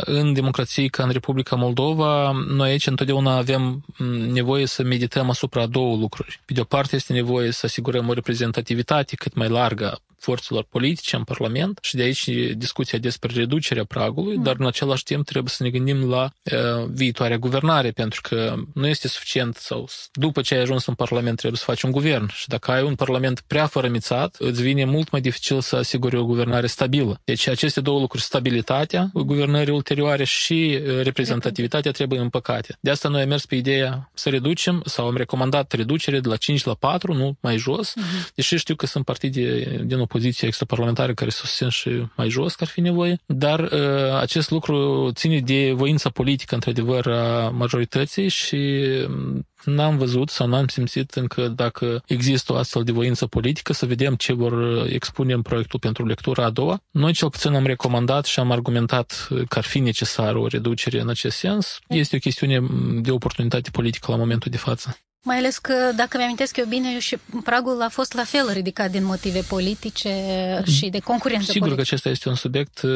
în 0.00 0.32
democrații 0.32 0.88
ca 0.98 1.04
în 1.04 1.12
Republica 1.12 1.56
Moldova, 1.56 2.32
noi 2.48 2.70
aici 2.70 2.86
întotdeauna 2.86 3.36
avem 3.36 3.84
nevoie 4.32 4.66
să 4.66 4.82
medităm 4.82 5.30
asupra 5.30 5.66
două 5.66 5.96
lucruri. 5.96 6.40
Pe 6.44 6.52
de 6.52 6.60
o 6.60 6.64
parte 6.64 6.96
este 6.96 7.12
nevoie 7.12 7.50
să 7.50 7.66
asigurăm 7.66 8.08
o 8.08 8.12
reprezentativitate 8.12 9.16
cât 9.16 9.34
mai 9.34 9.48
largă 9.48 9.98
forțelor 10.18 10.66
politice 10.68 11.16
în 11.16 11.24
Parlament 11.24 11.78
și 11.82 11.94
de 11.94 12.02
aici 12.02 12.28
discuția 12.56 12.98
despre 12.98 13.32
reducerea 13.34 13.84
pragului, 13.84 14.36
mm. 14.36 14.42
dar 14.42 14.56
în 14.58 14.66
același 14.66 15.02
timp 15.02 15.24
trebuie 15.24 15.52
să 15.56 15.62
ne 15.62 15.70
gândim 15.70 16.08
la 16.08 16.22
uh, 16.42 16.84
viitoarea 16.90 17.36
guvernare, 17.36 17.90
pentru 17.90 18.20
că 18.22 18.54
nu 18.74 18.86
este 18.86 19.08
suficient 19.08 19.56
sau 19.56 19.88
după 20.12 20.40
ce 20.40 20.54
ai 20.54 20.60
ajuns 20.60 20.86
în 20.86 20.94
Parlament 20.94 21.36
trebuie 21.36 21.58
să 21.58 21.64
faci 21.64 21.82
un 21.82 21.90
guvern 21.90 22.28
și 22.32 22.48
dacă 22.48 22.70
ai 22.70 22.82
un 22.82 22.94
Parlament 22.94 23.40
prea 23.46 23.66
fărămițat, 23.66 24.36
îți 24.38 24.62
vine 24.62 24.84
mult 24.84 25.10
mai 25.10 25.20
dificil 25.20 25.60
să 25.60 25.76
asiguri 25.76 26.16
o 26.16 26.24
guvernare 26.24 26.66
stabilă. 26.66 27.20
Deci 27.24 27.48
aceste 27.48 27.80
două 27.80 28.00
lucruri, 28.00 28.22
stabilitatea 28.22 29.10
guvernării 29.12 29.72
ulterioare 29.72 30.24
și 30.24 30.80
reprezentativitatea 31.02 31.90
trebuie 31.90 32.20
împăcate. 32.20 32.76
De 32.80 32.90
asta 32.90 33.08
noi 33.08 33.22
am 33.22 33.28
mers 33.28 33.46
pe 33.46 33.54
ideea 33.54 34.10
să 34.14 34.28
reducem 34.28 34.82
sau 34.84 35.06
am 35.06 35.16
recomandat 35.16 35.72
reducere 35.72 36.20
de 36.20 36.28
la 36.28 36.36
5 36.36 36.64
la 36.64 36.74
4, 36.74 37.14
nu 37.14 37.36
mai 37.40 37.56
jos, 37.56 37.92
mm-hmm. 37.92 38.34
deși 38.34 38.56
știu 38.56 38.74
că 38.74 38.86
sunt 38.86 39.04
partide 39.04 39.78
din 39.84 39.98
opoziție 39.98 40.46
extraparlamentară 40.46 41.14
care 41.14 41.30
susțin 41.30 41.68
și 41.68 42.06
mai 42.16 42.28
jos 42.28 42.54
că 42.54 42.64
ar 42.64 42.70
fi 42.70 42.80
nevoie, 42.80 43.20
dar 43.26 43.60
uh, 43.60 44.18
acest 44.20 44.50
lucru 44.50 45.10
ține 45.14 45.40
de 45.40 45.72
voința 45.72 46.10
politică, 46.10 46.54
într-adevăr, 46.54 47.06
a 47.06 47.48
majorității 47.48 48.28
și 48.28 48.80
um, 49.06 49.46
n-am 49.64 49.96
văzut 49.98 50.30
sau 50.30 50.46
n-am 50.46 50.68
simțit 50.68 51.10
încă 51.14 51.48
dacă 51.48 52.02
există 52.06 52.52
o 52.52 52.56
astfel 52.56 52.82
de 52.82 52.92
voință 52.92 53.26
politică, 53.26 53.72
să 53.72 53.86
vedem 53.86 54.14
ce 54.14 54.32
vor 54.32 54.86
expune 54.88 55.32
în 55.32 55.42
proiectul 55.42 55.78
pentru 55.78 56.06
lectura 56.06 56.44
a 56.44 56.50
doua. 56.50 56.80
Noi 56.90 57.12
cel 57.12 57.30
puțin 57.30 57.54
am 57.54 57.66
recomandat 57.66 58.24
și 58.24 58.40
am 58.40 58.50
argumentat 58.50 59.28
că 59.48 59.58
ar 59.58 59.64
fi 59.64 59.78
necesară 59.78 60.38
o 60.38 60.46
reducere 60.46 61.00
în 61.00 61.08
acest 61.08 61.36
sens. 61.36 61.78
Este 61.88 62.16
o 62.16 62.18
chestiune 62.18 62.66
de 63.00 63.10
oportunitate 63.10 63.70
politică 63.70 64.10
la 64.10 64.16
momentul 64.16 64.50
de 64.50 64.56
față. 64.56 64.98
Mai 65.24 65.36
ales 65.36 65.58
că, 65.58 65.92
dacă 65.96 66.16
mi-amintesc 66.16 66.56
eu 66.56 66.64
bine, 66.64 66.98
și 66.98 67.16
pragul 67.44 67.82
a 67.82 67.88
fost 67.88 68.12
la 68.12 68.24
fel 68.24 68.50
ridicat 68.52 68.90
din 68.90 69.04
motive 69.04 69.40
politice 69.40 70.12
și 70.66 70.88
de 70.88 70.98
concurență 70.98 71.44
Sigur 71.50 71.58
politică. 71.58 71.74
că 71.74 71.80
acesta 71.80 72.08
este 72.08 72.28
un 72.28 72.34
subiect 72.34 72.82
uh, 72.82 72.90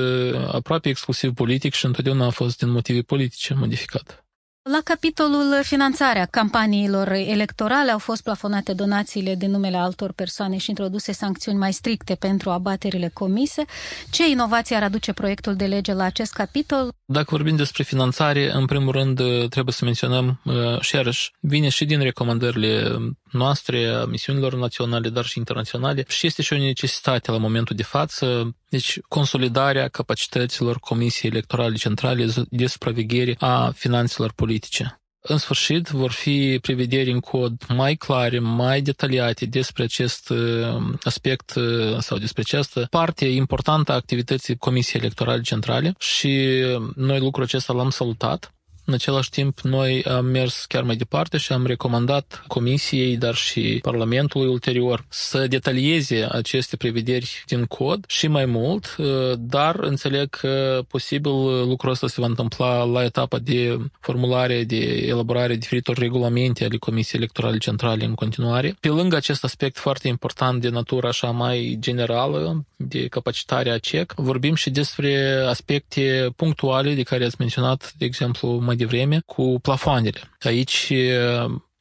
aproape 0.52 0.88
exclusiv 0.88 1.32
politic 1.32 1.74
și 1.74 1.86
întotdeauna 1.86 2.26
a 2.26 2.30
fost 2.30 2.58
din 2.58 2.70
motive 2.70 3.00
politice 3.00 3.54
modificat. 3.54 4.21
La 4.70 4.78
capitolul 4.84 5.60
finanțarea 5.62 6.26
campaniilor 6.30 7.08
electorale 7.08 7.90
au 7.90 7.98
fost 7.98 8.22
plafonate 8.22 8.72
donațiile 8.72 9.34
de 9.34 9.46
numele 9.46 9.76
altor 9.76 10.12
persoane 10.12 10.56
și 10.56 10.68
introduse 10.70 11.12
sancțiuni 11.12 11.58
mai 11.58 11.72
stricte 11.72 12.14
pentru 12.14 12.50
abaterile 12.50 13.10
comise. 13.12 13.64
Ce 14.10 14.28
inovație 14.28 14.76
ar 14.76 14.82
aduce 14.82 15.12
proiectul 15.12 15.54
de 15.56 15.64
lege 15.66 15.92
la 15.92 16.04
acest 16.04 16.32
capitol? 16.32 16.92
Dacă 17.04 17.26
vorbim 17.28 17.56
despre 17.56 17.82
finanțare, 17.82 18.52
în 18.52 18.66
primul 18.66 18.92
rând 18.92 19.16
trebuie 19.48 19.74
să 19.74 19.84
menționăm 19.84 20.40
uh, 20.44 20.80
și 20.80 20.94
iarăși 20.94 21.32
vine 21.40 21.68
și 21.68 21.84
din 21.84 22.00
recomandările 22.00 22.96
noastre, 23.32 23.86
a 23.86 24.04
misiunilor 24.04 24.54
naționale, 24.54 25.08
dar 25.08 25.24
și 25.24 25.38
internaționale 25.38 26.04
și 26.08 26.26
este 26.26 26.42
și 26.42 26.52
o 26.52 26.56
necesitate 26.56 27.30
la 27.30 27.36
momentul 27.36 27.76
de 27.76 27.82
față 27.82 28.54
deci, 28.68 28.98
consolidarea 29.08 29.88
capacităților 29.88 30.78
Comisiei 30.78 31.30
Electorale 31.30 31.74
Centrale 31.74 32.26
de 32.50 32.66
supraveghere 32.66 33.36
a 33.38 33.70
finanțelor 33.74 34.32
politice. 34.32 35.02
În 35.24 35.36
sfârșit, 35.38 35.88
vor 35.88 36.10
fi 36.10 36.58
prevederi 36.62 37.10
în 37.10 37.20
cod 37.20 37.52
mai 37.68 37.94
clare, 37.94 38.38
mai 38.38 38.80
detaliate 38.80 39.46
despre 39.46 39.82
acest 39.82 40.28
uh, 40.28 40.76
aspect 41.02 41.54
uh, 41.54 41.98
sau 41.98 42.18
despre 42.18 42.42
această 42.44 42.86
parte 42.90 43.24
importantă 43.24 43.92
a 43.92 43.94
activității 43.94 44.56
Comisiei 44.56 45.00
Electorale 45.00 45.40
Centrale 45.40 45.94
și 45.98 46.62
noi 46.96 47.20
lucrul 47.20 47.44
acesta 47.44 47.72
l-am 47.72 47.90
salutat. 47.90 48.54
În 48.84 48.94
același 48.94 49.30
timp, 49.30 49.60
noi 49.60 50.04
am 50.04 50.24
mers 50.24 50.64
chiar 50.64 50.82
mai 50.82 50.96
departe 50.96 51.36
și 51.36 51.52
am 51.52 51.66
recomandat 51.66 52.44
Comisiei, 52.46 53.16
dar 53.16 53.34
și 53.34 53.78
Parlamentului 53.82 54.48
ulterior 54.48 55.04
să 55.08 55.46
detalieze 55.46 56.28
aceste 56.30 56.76
prevederi 56.76 57.44
din 57.46 57.64
cod 57.64 58.04
și 58.08 58.26
mai 58.26 58.44
mult, 58.44 58.96
uh, 58.98 59.06
dar 59.38 59.76
înțeleg 59.80 60.28
că 60.30 60.82
posibil 60.88 61.32
lucrul 61.68 61.90
ăsta 61.90 62.06
se 62.06 62.20
va 62.20 62.26
întâmpla 62.26 62.84
la 62.84 63.04
etapa 63.04 63.38
de 63.38 63.78
formulare, 64.00 64.64
de 64.64 65.06
elaborare 65.06 65.54
diferitor 65.54 65.96
regulamente 65.96 66.64
ale 66.64 66.76
Comisiei 66.76 67.20
Electorale 67.20 67.58
Centrale 67.58 68.04
în 68.04 68.14
continuare. 68.14 68.76
Pe 68.80 68.88
lângă 68.88 69.16
acest 69.16 69.44
aspect 69.44 69.78
foarte 69.78 70.08
important 70.08 70.60
de 70.60 70.68
natură 70.68 71.06
așa 71.06 71.30
mai 71.30 71.76
generală, 71.80 72.64
de 72.88 73.08
capacitarea 73.08 73.78
CEC, 73.78 74.12
vorbim 74.16 74.54
și 74.54 74.70
despre 74.70 75.42
aspecte 75.48 76.32
punctuale 76.36 76.94
de 76.94 77.02
care 77.02 77.24
ați 77.24 77.36
menționat, 77.38 77.92
de 77.98 78.04
exemplu, 78.04 78.48
mai 78.48 78.76
devreme, 78.76 79.20
cu 79.26 79.58
plafoanele. 79.62 80.20
Aici 80.40 80.92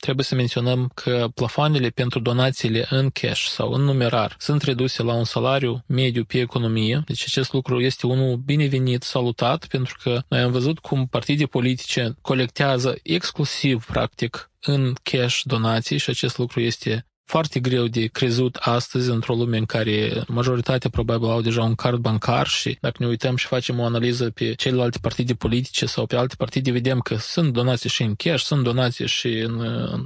trebuie 0.02 0.26
să 0.26 0.36
menționăm 0.36 0.92
că 0.94 1.28
plafoanele 1.34 1.90
pentru 1.90 2.20
donațiile 2.20 2.86
în 2.90 3.10
cash 3.10 3.46
sau 3.46 3.72
în 3.72 3.82
numerar 3.82 4.36
sunt 4.40 4.62
reduse 4.62 5.04
la 5.04 5.14
un 5.14 5.24
salariu 5.24 5.84
mediu 5.88 6.24
pe 6.24 6.40
economie. 6.40 7.04
Deci 7.06 7.24
acest 7.24 7.54
lucru 7.54 7.82
este 7.82 8.08
unul 8.08 8.36
binevenit, 8.36 9.04
salutat, 9.04 9.66
pentru 9.66 9.96
că 10.04 10.22
noi 10.28 10.40
am 10.40 10.52
văzut 10.52 10.80
cum 10.80 11.08
partide 11.08 11.46
politice 11.46 12.16
colectează 12.22 12.96
exclusiv, 13.04 13.86
practic, 13.86 14.52
în 14.62 14.94
cash 15.04 15.42
donații 15.44 15.98
și 15.98 16.10
acest 16.10 16.38
lucru 16.38 16.60
este 16.60 17.06
foarte 17.32 17.60
greu 17.60 17.88
de 17.88 18.06
crezut 18.06 18.56
astăzi 18.56 19.10
într-o 19.10 19.34
lume 19.34 19.58
în 19.58 19.65
care 19.65 20.24
majoritatea 20.28 20.89
probabil 20.89 21.30
au 21.30 21.41
deja 21.41 21.63
un 21.63 21.76
card 21.76 21.98
bancar 21.98 22.48
și 22.48 22.78
dacă 22.82 22.96
ne 23.00 23.08
uităm 23.08 23.36
și 23.36 23.46
facem 23.46 23.80
o 23.80 23.86
analiză 23.86 24.30
pe 24.30 24.54
celelalte 24.54 24.98
partide 25.02 25.34
politice 25.34 25.86
sau 25.86 26.06
pe 26.06 26.15
alte 26.15 26.36
partide, 26.38 26.72
vedem 26.72 27.00
că 27.00 27.15
sunt 27.15 27.54
donații 27.54 27.89
și 27.89 28.04
în 28.04 28.15
cash, 28.15 28.44
sunt 28.44 28.63
donații 28.63 29.08
și 29.08 29.28
în 29.28 29.56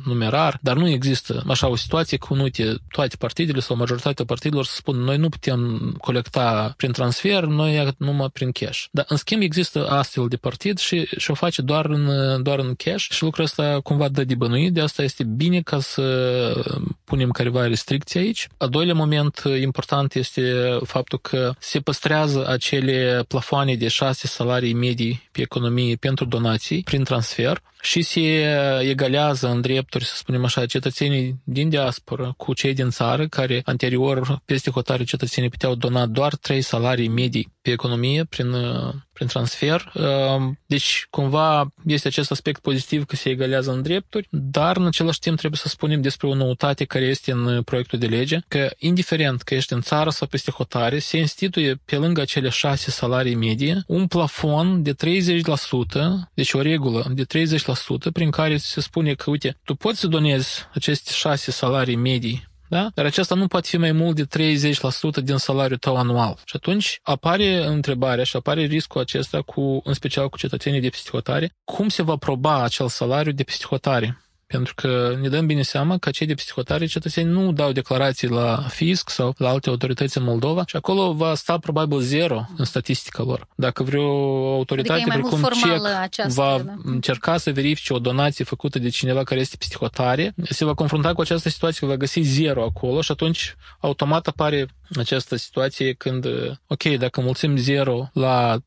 numerar, 0.05 0.59
dar 0.61 0.75
nu 0.77 0.88
există 0.89 1.43
așa 1.47 1.67
o 1.67 1.75
situație 1.75 2.17
că 2.17 2.27
unute 2.29 2.75
toate 2.88 3.15
partidele 3.15 3.59
sau 3.59 3.75
majoritatea 3.75 4.25
partidelor 4.25 4.65
să 4.65 4.75
spun 4.75 4.97
noi 4.97 5.17
nu 5.17 5.29
putem 5.29 5.91
colecta 6.01 6.73
prin 6.77 6.91
transfer, 6.91 7.43
noi 7.43 7.93
numai 7.97 8.29
prin 8.33 8.51
cash. 8.51 8.83
Dar 8.91 9.05
în 9.07 9.17
schimb 9.17 9.41
există 9.41 9.88
astfel 9.88 10.27
de 10.27 10.38
partid 10.38 10.77
și, 10.77 11.05
și 11.17 11.31
o 11.31 11.33
face 11.33 11.61
doar 11.61 11.85
în, 11.85 12.09
doar 12.43 12.59
în 12.59 12.73
cash 12.75 13.05
și 13.09 13.23
lucrul 13.23 13.43
ăsta 13.43 13.79
cumva 13.83 14.07
dă 14.07 14.23
de 14.23 14.35
bănuit, 14.35 14.73
de 14.73 14.81
asta 14.81 15.03
este 15.03 15.23
bine 15.23 15.61
ca 15.61 15.79
să 15.79 16.03
punem 17.15 17.32
careva 17.32 17.67
restricții 17.67 18.19
aici. 18.19 18.47
A 18.58 18.67
doilea 18.67 18.93
moment 18.93 19.41
important 19.62 20.13
este 20.13 20.78
faptul 20.84 21.19
că 21.19 21.54
se 21.60 21.80
păstrează 21.80 22.47
acele 22.47 23.25
plafoane 23.28 23.75
de 23.75 23.88
șase 23.88 24.28
salarii 24.28 24.73
medii 24.73 25.30
pe 25.32 25.41
economie 25.41 25.95
pentru 25.95 26.25
donații 26.25 26.84
prin 26.84 27.04
transfer 27.04 27.62
și 27.85 28.01
se 28.01 28.19
egalează 28.81 29.47
în 29.47 29.61
drepturi, 29.61 30.05
să 30.05 30.15
spunem 30.15 30.43
așa, 30.43 30.65
cetățenii 30.65 31.41
din 31.43 31.69
diaspora 31.69 32.33
cu 32.37 32.53
cei 32.53 32.73
din 32.73 32.89
țară, 32.89 33.27
care 33.27 33.61
anterior 33.65 34.41
peste 34.45 34.69
hotare 34.69 35.03
cetățenii 35.03 35.49
puteau 35.49 35.75
dona 35.75 36.05
doar 36.05 36.35
trei 36.35 36.61
salarii 36.61 37.07
medii 37.07 37.53
pe 37.61 37.71
economie 37.71 38.23
prin, 38.23 38.55
prin 39.13 39.27
transfer. 39.27 39.91
Deci, 40.65 41.07
cumva, 41.09 41.73
este 41.85 42.07
acest 42.07 42.31
aspect 42.31 42.61
pozitiv 42.61 43.05
că 43.05 43.15
se 43.15 43.29
egalează 43.29 43.71
în 43.71 43.81
drepturi, 43.81 44.27
dar 44.31 44.77
în 44.77 44.85
același 44.85 45.19
timp 45.19 45.37
trebuie 45.37 45.59
să 45.59 45.67
spunem 45.67 46.01
despre 46.01 46.27
o 46.27 46.35
noutate 46.35 46.83
care 46.85 47.05
este 47.05 47.31
în 47.31 47.61
proiectul 47.61 47.99
de 47.99 48.05
lege, 48.05 48.39
că 48.47 48.69
indiferent 48.77 49.41
că 49.41 49.53
ești 49.53 49.73
în 49.73 49.81
țară 49.81 50.09
sau 50.09 50.27
peste 50.27 50.51
hotare, 50.51 50.99
se 50.99 51.17
instituie 51.17 51.81
pe 51.85 51.95
lângă 51.95 52.21
acele 52.21 52.49
șase 52.49 52.91
salarii 52.91 53.35
medii 53.35 53.83
un 53.87 54.07
plafon 54.07 54.83
de 54.83 54.93
30%, 54.93 54.95
deci 56.33 56.53
o 56.53 56.61
regulă 56.61 57.11
de 57.13 57.25
30%, 57.25 57.55
prin 58.11 58.31
care 58.31 58.57
se 58.57 58.81
spune 58.81 59.13
că, 59.13 59.29
uite, 59.29 59.57
tu 59.63 59.75
poți 59.75 59.99
să 59.99 60.07
donezi 60.07 60.67
aceste 60.73 61.11
șase 61.13 61.51
salarii 61.51 61.95
medii 61.95 62.53
da? 62.67 62.89
Dar 62.93 63.05
acesta 63.05 63.35
nu 63.35 63.47
poate 63.47 63.67
fi 63.67 63.77
mai 63.77 63.91
mult 63.91 64.15
de 64.15 64.53
30% 65.19 65.23
din 65.23 65.38
salariul 65.38 65.77
tău 65.77 65.95
anual. 65.95 66.38
Și 66.45 66.55
atunci 66.55 66.99
apare 67.03 67.65
întrebarea 67.65 68.23
și 68.23 68.35
apare 68.35 68.63
riscul 68.63 69.01
acesta, 69.01 69.41
cu, 69.41 69.81
în 69.83 69.93
special 69.93 70.29
cu 70.29 70.38
cetățenii 70.38 70.81
de 70.81 70.89
psihotare, 70.89 71.51
cum 71.63 71.89
se 71.89 72.03
va 72.03 72.15
proba 72.15 72.63
acel 72.63 72.88
salariu 72.88 73.31
de 73.31 73.43
psihotare? 73.43 74.19
Pentru 74.47 74.73
că 74.75 75.17
ne 75.21 75.29
dăm 75.29 75.45
bine 75.45 75.62
seama 75.62 75.97
că 75.97 76.10
cei 76.10 76.27
de 76.27 76.34
psihotare 76.34 76.86
cetățeni 76.86 77.29
nu 77.29 77.51
dau 77.51 77.71
declarații 77.71 78.27
la 78.27 78.65
fisc 78.69 79.10
sau 79.10 79.34
la 79.38 79.49
alte 79.49 79.69
autorități 79.69 80.17
în 80.17 80.23
Moldova 80.23 80.63
și 80.67 80.75
acolo 80.75 81.13
va 81.13 81.36
sta 81.36 81.58
probabil 81.58 81.99
zero 81.99 82.45
în 82.58 82.65
statistica 82.65 83.23
lor. 83.23 83.47
Dacă 83.55 83.84
vreo 83.84 84.03
autoritate 84.53 85.01
adică 85.01 85.17
precum 85.17 85.41
CEC 85.41 85.86
această, 86.01 86.41
va 86.41 86.62
da? 86.65 86.73
încerca 86.84 87.38
să 87.38 87.51
verifice 87.51 87.93
o 87.93 87.99
donație 87.99 88.45
făcută 88.45 88.79
de 88.79 88.89
cineva 88.89 89.23
care 89.23 89.39
este 89.39 89.55
psihotare, 89.60 90.34
se 90.43 90.65
va 90.65 90.73
confrunta 90.73 91.13
cu 91.13 91.21
această 91.21 91.49
situație 91.49 91.79
că 91.79 91.86
va 91.86 91.97
găsi 91.97 92.21
zero 92.21 92.63
acolo 92.63 93.01
și 93.01 93.12
atunci 93.12 93.55
automat 93.79 94.27
apare 94.27 94.67
această 94.97 95.36
situație 95.36 95.93
când, 95.93 96.25
ok, 96.67 96.84
dacă 96.84 97.21
mulțim 97.21 97.58
0 97.58 98.10
la 98.13 98.58
30% 98.58 98.62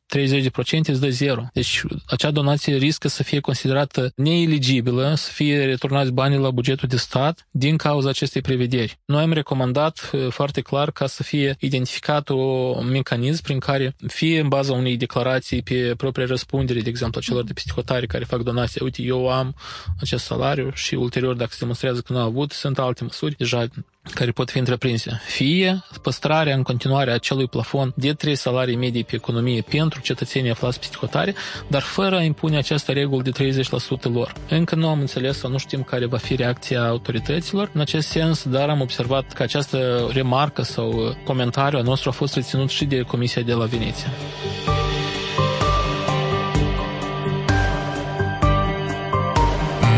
îți 0.83 1.01
dă 1.01 1.09
0. 1.09 1.47
Deci 1.53 1.83
acea 2.07 2.31
donație 2.31 2.77
riscă 2.77 3.09
să 3.09 3.23
fie 3.23 3.41
considerată 3.41 4.13
neeligibilă, 4.17 5.15
să 5.17 5.31
fie 5.33 5.68
returnați 5.71 6.11
banii 6.13 6.39
la 6.39 6.51
bugetul 6.51 6.89
de 6.89 6.97
stat 6.97 7.47
din 7.51 7.77
cauza 7.77 8.09
acestei 8.09 8.41
prevederi. 8.41 8.99
Noi 9.05 9.23
am 9.23 9.33
recomandat 9.33 10.11
uh, 10.13 10.27
foarte 10.31 10.61
clar 10.61 10.91
ca 10.91 11.07
să 11.07 11.23
fie 11.23 11.57
identificat 11.61 12.29
un 12.29 12.89
mecanism 12.91 13.43
prin 13.43 13.59
care 13.59 13.97
fie 14.07 14.41
în 14.41 14.49
baza 14.49 14.73
unei 14.73 14.97
declarații 14.97 15.63
pe 15.63 15.95
proprie 15.97 16.25
răspundere, 16.25 16.81
de 16.81 16.89
exemplu, 16.89 17.21
a 17.21 17.27
celor 17.27 17.45
de 17.45 17.53
psihotare 17.53 18.07
care 18.07 18.25
fac 18.25 18.41
donații, 18.43 18.81
uite, 18.85 19.03
eu 19.03 19.29
am 19.29 19.55
acest 20.01 20.25
salariu 20.25 20.71
și 20.75 20.95
ulterior, 20.95 21.35
dacă 21.35 21.51
se 21.51 21.59
demonstrează 21.61 22.01
că 22.01 22.13
nu 22.13 22.19
a 22.19 22.23
avut, 22.23 22.53
sunt 22.53 22.79
alte 22.79 23.05
măsuri 23.05 23.37
deja 23.37 23.67
care 24.15 24.31
pot 24.31 24.51
fi 24.51 24.59
întreprinse. 24.59 25.21
Fie 25.27 25.83
păstrarea 26.03 26.55
în 26.55 26.63
continuare 26.63 27.11
a 27.11 27.15
acelui 27.15 27.49
plafon 27.49 27.93
de 27.97 28.13
trei 28.13 28.35
salarii 28.35 28.77
medii 28.77 29.05
pe 29.05 29.15
economie 29.15 29.61
pentru 29.61 30.01
cetățenii 30.01 30.51
aflați 30.51 30.81
psihotare, 30.81 31.35
dar 31.69 31.83
fără 31.83 32.17
a 32.17 32.23
impune 32.23 32.57
această 32.57 32.93
regulă 32.93 33.23
de 33.23 33.31
30% 33.31 34.13
lor. 34.13 34.33
Încă 34.49 34.75
nu 34.75 34.89
am 34.89 35.01
înțeles 35.01 35.39
sau 35.39 35.51
nu 35.51 35.59
știm 35.59 35.83
care 35.83 36.07
va 36.07 36.17
fi 36.17 36.35
reacția 36.35 36.87
autorităților 36.87 37.71
în 37.75 37.81
acest 37.81 38.09
sens, 38.09 38.45
dar 38.49 38.69
am 38.69 38.81
observat 38.81 39.33
că 39.33 39.43
această 39.43 40.09
remarcă 40.13 40.63
sau 40.63 41.17
comentariu 41.25 41.79
a 41.79 41.83
nostru 41.83 42.09
a 42.09 42.13
fost 42.13 42.35
reținut 42.35 42.71
și 42.71 42.85
de 42.85 43.01
Comisia 43.01 43.43
de 43.43 43.53
la 43.53 43.65
Veneția. 43.65 44.09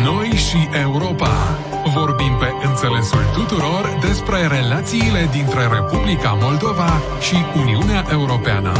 Noi 0.04 0.28
și 0.28 0.68
Europa 0.72 1.39
Vorbim 1.94 2.36
pe 2.38 2.66
înțelesul 2.66 3.24
tuturor 3.34 3.98
despre 4.00 4.46
relațiile 4.46 5.28
dintre 5.32 5.66
Republica 5.66 6.32
Moldova 6.40 7.00
și 7.20 7.34
Uniunea 7.56 8.04
Europeană. 8.10 8.72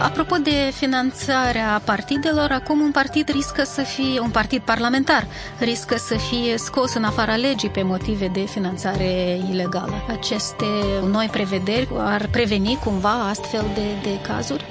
Apropo 0.00 0.36
de 0.36 0.70
finanțarea 0.74 1.82
partidelor, 1.84 2.50
acum 2.50 2.80
un 2.80 2.90
partid 2.90 3.28
riscă 3.28 3.62
să 3.64 3.82
fie, 3.82 4.20
un 4.20 4.30
partid 4.30 4.62
parlamentar, 4.62 5.26
riscă 5.58 5.96
să 5.96 6.16
fie 6.16 6.56
scos 6.56 6.94
în 6.94 7.04
afara 7.04 7.34
legii 7.36 7.70
pe 7.70 7.82
motive 7.82 8.26
de 8.28 8.40
finanțare 8.40 9.38
ilegală. 9.50 10.04
Aceste 10.08 10.66
noi 11.10 11.28
prevederi 11.32 11.88
ar 11.96 12.28
preveni 12.30 12.78
cumva 12.84 13.28
astfel 13.28 13.64
de, 13.74 13.86
de 14.02 14.20
cazuri? 14.20 14.64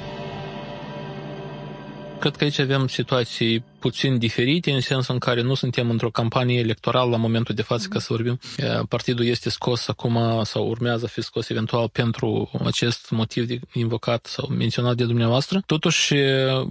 Cred 2.20 2.36
că 2.36 2.44
aici 2.44 2.60
avem 2.60 2.88
situații 2.88 3.64
puțin 3.84 4.18
diferite, 4.18 4.72
în 4.72 4.82
sensul 4.82 5.14
în 5.14 5.20
care 5.20 5.42
nu 5.42 5.54
suntem 5.54 5.90
într-o 5.90 6.10
campanie 6.10 6.60
electorală 6.60 7.10
la 7.10 7.18
momentul 7.18 7.56
de 7.56 7.62
față, 7.62 7.88
ca 7.88 8.00
să 8.00 8.08
vorbim. 8.10 8.40
Partidul 8.88 9.26
este 9.26 9.50
scos 9.50 9.88
acum 9.88 10.44
sau 10.44 10.68
urmează 10.68 11.06
a 11.06 11.08
fi 11.08 11.22
scos 11.22 11.50
eventual 11.50 11.90
pentru 11.90 12.52
acest 12.66 13.10
motiv 13.10 13.48
de 13.48 13.60
invocat 13.74 14.26
sau 14.26 14.48
menționat 14.48 14.96
de 14.96 15.06
dumneavoastră. 15.06 15.62
Totuși, 15.66 16.14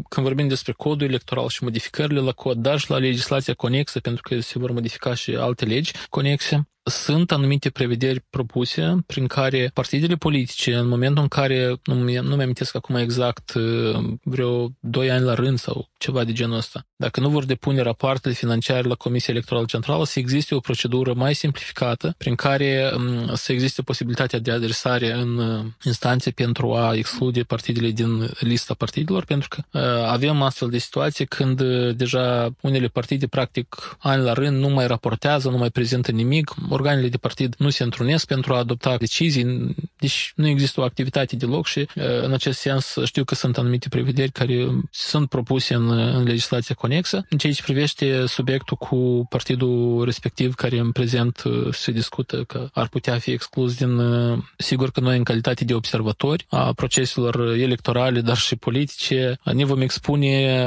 când 0.08 0.26
vorbim 0.26 0.48
despre 0.48 0.72
codul 0.72 1.08
electoral 1.08 1.48
și 1.48 1.64
modificările 1.64 2.20
la 2.20 2.32
cod, 2.32 2.56
dar 2.56 2.78
și 2.78 2.90
la 2.90 2.96
legislația 2.96 3.54
conexă, 3.54 4.00
pentru 4.00 4.22
că 4.22 4.40
se 4.40 4.58
vor 4.58 4.70
modifica 4.70 5.14
și 5.14 5.30
alte 5.30 5.64
legi 5.64 5.92
conexe, 6.08 6.66
sunt 6.84 7.32
anumite 7.32 7.70
prevederi 7.70 8.20
propuse 8.30 8.96
prin 9.06 9.26
care 9.26 9.70
partidele 9.74 10.14
politice, 10.14 10.74
în 10.74 10.88
momentul 10.88 11.22
în 11.22 11.28
care, 11.28 11.80
nu, 11.84 11.94
nu 11.94 12.36
mi-amintesc 12.36 12.74
acum 12.74 12.94
exact, 12.94 13.52
vreo 14.22 14.68
2 14.80 15.10
ani 15.10 15.24
la 15.24 15.34
rând 15.34 15.58
sau 15.58 15.90
ceva 15.98 16.24
de 16.24 16.32
genul 16.32 16.56
ăsta, 16.56 16.86
dacă 17.02 17.20
nu 17.20 17.28
vor 17.28 17.44
depune 17.44 17.82
rapoartele 17.82 18.34
financiare 18.34 18.88
la 18.88 18.94
Comisia 18.94 19.34
Electorală 19.34 19.66
Centrală, 19.66 20.04
să 20.04 20.18
existe 20.18 20.54
o 20.54 20.60
procedură 20.60 21.14
mai 21.14 21.34
simplificată 21.34 22.14
prin 22.18 22.34
care 22.34 22.92
să 23.32 23.52
existe 23.52 23.82
posibilitatea 23.82 24.38
de 24.38 24.50
adresare 24.50 25.12
în 25.12 25.38
uh, 25.38 25.64
instanțe 25.84 26.30
pentru 26.30 26.74
a 26.74 26.94
exclude 26.94 27.42
partidele 27.42 27.90
din 27.90 28.30
lista 28.38 28.74
partidelor, 28.74 29.24
pentru 29.24 29.48
că 29.48 29.62
uh, 29.70 29.82
avem 30.06 30.42
astfel 30.42 30.68
de 30.68 30.78
situații 30.78 31.26
când 31.26 31.60
uh, 31.60 31.96
deja 31.96 32.54
unele 32.60 32.86
partide, 32.86 33.26
practic, 33.26 33.96
ani 33.98 34.22
la 34.22 34.32
rând, 34.32 34.56
nu 34.58 34.68
mai 34.68 34.86
raportează, 34.86 35.48
nu 35.48 35.56
mai 35.56 35.70
prezintă 35.70 36.10
nimic, 36.10 36.54
organele 36.68 37.08
de 37.08 37.16
partid 37.16 37.54
nu 37.58 37.70
se 37.70 37.82
întrunesc 37.82 38.26
pentru 38.26 38.54
a 38.54 38.58
adopta 38.58 38.96
decizii, 38.96 39.74
deci 39.98 40.32
nu 40.36 40.46
există 40.46 40.80
o 40.80 40.84
activitate 40.84 41.36
deloc 41.36 41.66
și 41.66 41.88
în 42.22 42.32
acest 42.32 42.58
sens 42.58 42.94
știu 43.04 43.24
că 43.24 43.34
sunt 43.34 43.58
anumite 43.58 43.88
prevederi 43.88 44.30
care 44.30 44.68
sunt 44.90 45.28
propuse 45.28 45.74
în, 45.74 45.90
în 45.90 46.22
legislația 46.22 46.74
conexă. 46.92 47.26
În 47.28 47.38
ceea 47.38 47.52
ce 47.52 47.62
privește 47.62 48.26
subiectul 48.26 48.76
cu 48.76 49.26
partidul 49.28 50.04
respectiv 50.04 50.54
care 50.54 50.78
în 50.78 50.92
prezent 50.92 51.42
se 51.70 51.90
discută 51.90 52.44
că 52.44 52.68
ar 52.72 52.88
putea 52.88 53.18
fi 53.18 53.30
exclus 53.30 53.76
din... 53.76 54.00
Sigur 54.56 54.90
că 54.90 55.00
noi 55.00 55.16
în 55.16 55.22
calitate 55.24 55.64
de 55.64 55.74
observatori 55.74 56.46
a 56.48 56.72
proceselor 56.72 57.54
electorale, 57.56 58.20
dar 58.20 58.36
și 58.36 58.56
politice, 58.56 59.38
ne 59.44 59.64
vom 59.64 59.80
expune 59.80 60.64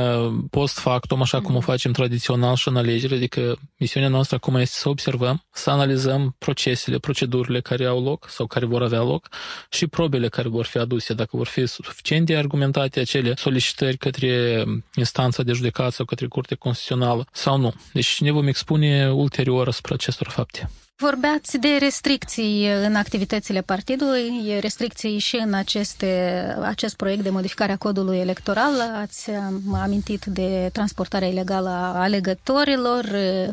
post 0.49 0.79
factum, 0.79 1.21
așa 1.21 1.41
cum 1.41 1.55
o 1.55 1.59
facem 1.59 1.91
tradițional 1.91 2.55
și 2.55 2.67
în 2.67 2.75
alegeri, 2.75 3.13
adică 3.13 3.57
misiunea 3.77 4.09
noastră 4.09 4.35
acum 4.35 4.55
este 4.55 4.77
să 4.79 4.89
observăm, 4.89 5.43
să 5.51 5.69
analizăm 5.69 5.93
analizăm 5.95 6.35
procesele, 6.37 6.97
procedurile 6.97 7.61
care 7.61 7.85
au 7.85 8.03
loc 8.03 8.29
sau 8.29 8.47
care 8.47 8.65
vor 8.65 8.83
avea 8.83 9.01
loc 9.01 9.27
și 9.69 9.87
probele 9.87 10.29
care 10.29 10.47
vor 10.49 10.65
fi 10.65 10.77
aduse, 10.77 11.13
dacă 11.13 11.37
vor 11.37 11.47
fi 11.47 11.65
suficient 11.65 12.25
de 12.25 12.35
argumentate 12.35 12.99
acele 12.99 13.33
solicitări 13.35 13.97
către 13.97 14.63
instanța 14.95 15.43
de 15.43 15.51
judecată 15.51 15.91
sau 15.91 16.05
către 16.15 16.27
Curtea 16.27 16.57
Constituțională 16.59 17.25
sau 17.31 17.57
nu. 17.57 17.73
Deci 17.93 18.21
ne 18.21 18.31
vom 18.31 18.47
expune 18.47 19.11
ulterior 19.11 19.67
asupra 19.67 19.93
acestor 19.95 20.27
fapte. 20.29 20.69
Vorbeați 20.97 21.57
de 21.57 21.77
restricții 21.79 22.67
în 22.85 22.95
activitățile 22.95 23.61
partidului, 23.61 24.59
restricții 24.59 25.19
și 25.19 25.35
în 25.45 25.53
aceste, 25.53 26.07
acest 26.61 26.95
proiect 26.95 27.23
de 27.23 27.29
modificare 27.29 27.71
a 27.71 27.77
codului 27.77 28.17
electoral. 28.17 28.81
Ați 29.01 29.29
amintit 29.73 30.25
de 30.25 30.69
transportarea 30.73 31.27
ilegală 31.27 31.69
a 31.69 32.01
alegătorilor, 32.01 33.05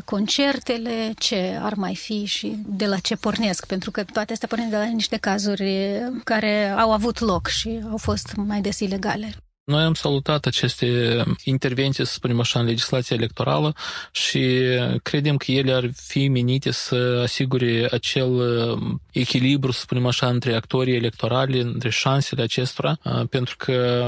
concertele, 0.05 1.13
ce 1.17 1.59
ar 1.61 1.73
mai 1.73 1.95
fi 1.95 2.25
și 2.25 2.55
de 2.65 2.85
la 2.85 2.97
ce 2.97 3.15
pornesc, 3.15 3.65
pentru 3.65 3.91
că 3.91 4.03
toate 4.03 4.33
astea 4.33 4.47
pornesc 4.47 4.69
de 4.69 4.77
la 4.77 4.83
niște 4.83 5.17
cazuri 5.17 5.99
care 6.23 6.69
au 6.69 6.91
avut 6.91 7.19
loc 7.19 7.47
și 7.47 7.79
au 7.89 7.97
fost 7.97 8.33
mai 8.35 8.61
des 8.61 8.79
ilegale. 8.79 9.33
Noi 9.65 9.83
am 9.83 9.93
salutat 9.93 10.45
aceste 10.45 11.23
intervenții, 11.43 12.05
să 12.05 12.13
spunem 12.13 12.39
așa, 12.39 12.59
în 12.59 12.65
legislația 12.65 13.15
electorală 13.15 13.75
și 14.11 14.59
credem 15.03 15.37
că 15.37 15.51
ele 15.51 15.71
ar 15.71 15.89
fi 15.95 16.27
menite 16.27 16.71
să 16.71 17.19
asigure 17.23 17.87
acel 17.91 18.31
uh, 18.31 18.81
echilibru, 19.11 19.71
să 19.71 19.79
spunem 19.79 20.05
așa, 20.05 20.27
între 20.27 20.55
actorii 20.55 20.95
electorali, 20.95 21.59
între 21.59 21.89
șansele 21.89 22.41
acestora, 22.41 22.97
uh, 23.03 23.21
pentru 23.29 23.55
că 23.57 24.07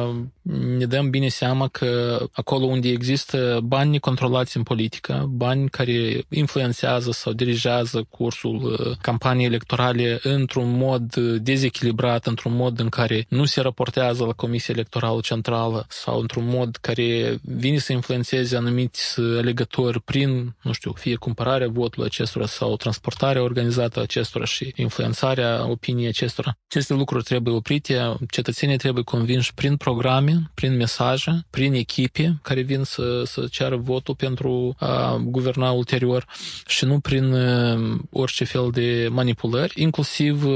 ne 0.78 0.86
dăm 0.86 1.10
bine 1.10 1.28
seama 1.28 1.68
că 1.68 2.20
acolo 2.32 2.66
unde 2.66 2.90
există 2.90 3.60
bani 3.64 3.92
necontrolați 3.92 4.58
în 4.58 4.64
politică, 4.64 5.26
bani 5.30 5.70
care 5.70 6.26
influențează 6.30 7.12
sau 7.12 7.34
dirigează 7.34 8.06
cursul 8.10 8.56
uh, 8.64 8.98
campaniei 9.02 9.48
electorale 9.48 10.20
într-un 10.24 10.78
mod 10.78 11.16
dezechilibrat, 11.42 12.26
într-un 12.26 12.56
mod 12.56 12.80
în 12.80 12.90
care 12.90 13.26
nu 13.30 13.46
se 13.46 13.62
raportează 13.62 14.26
la 14.26 14.34
Comisia 14.34 14.74
Electorală 14.74 15.20
Centrală, 15.22 15.44
centrală 15.46 15.86
sau 15.90 16.20
într-un 16.20 16.46
mod 16.48 16.78
care 16.82 17.40
vine 17.42 17.78
să 17.78 17.94
influențeze 17.94 18.56
anumiți 18.56 19.20
alegători 19.20 20.02
prin, 20.02 20.56
nu 20.62 20.72
știu, 20.72 20.92
fie 20.92 21.16
cumpărarea 21.16 21.68
votului 21.68 22.08
acestora 22.08 22.46
sau 22.46 22.76
transportarea 22.76 23.42
organizată 23.42 24.02
acestora 24.02 24.46
și 24.46 24.74
influențarea 24.76 25.70
opiniei 25.70 26.08
acestora. 26.08 26.58
Aceste 26.68 26.94
lucruri 26.94 27.24
trebuie 27.24 27.54
oprite, 27.54 28.16
cetățenii 28.30 28.78
trebuie 28.78 29.04
convinși 29.04 29.54
prin 29.54 29.76
programe, 29.76 30.52
prin 30.54 30.76
mesaje, 30.76 31.46
prin 31.50 31.74
echipe 31.74 32.40
care 32.42 32.62
vin 32.62 32.84
să, 32.84 33.24
să 33.26 33.48
ceară 33.52 33.76
votul 33.76 34.16
pentru 34.16 34.76
a 34.80 35.22
guverna 35.24 35.72
ulterior 35.72 36.26
și 36.68 36.86
nu 36.86 37.00
prin 37.00 37.34
uh, 37.34 38.00
orice 38.12 38.44
fel 38.44 38.70
de 38.72 39.08
manipulări, 39.12 39.82
inclusiv 39.82 40.46
uh, 40.46 40.56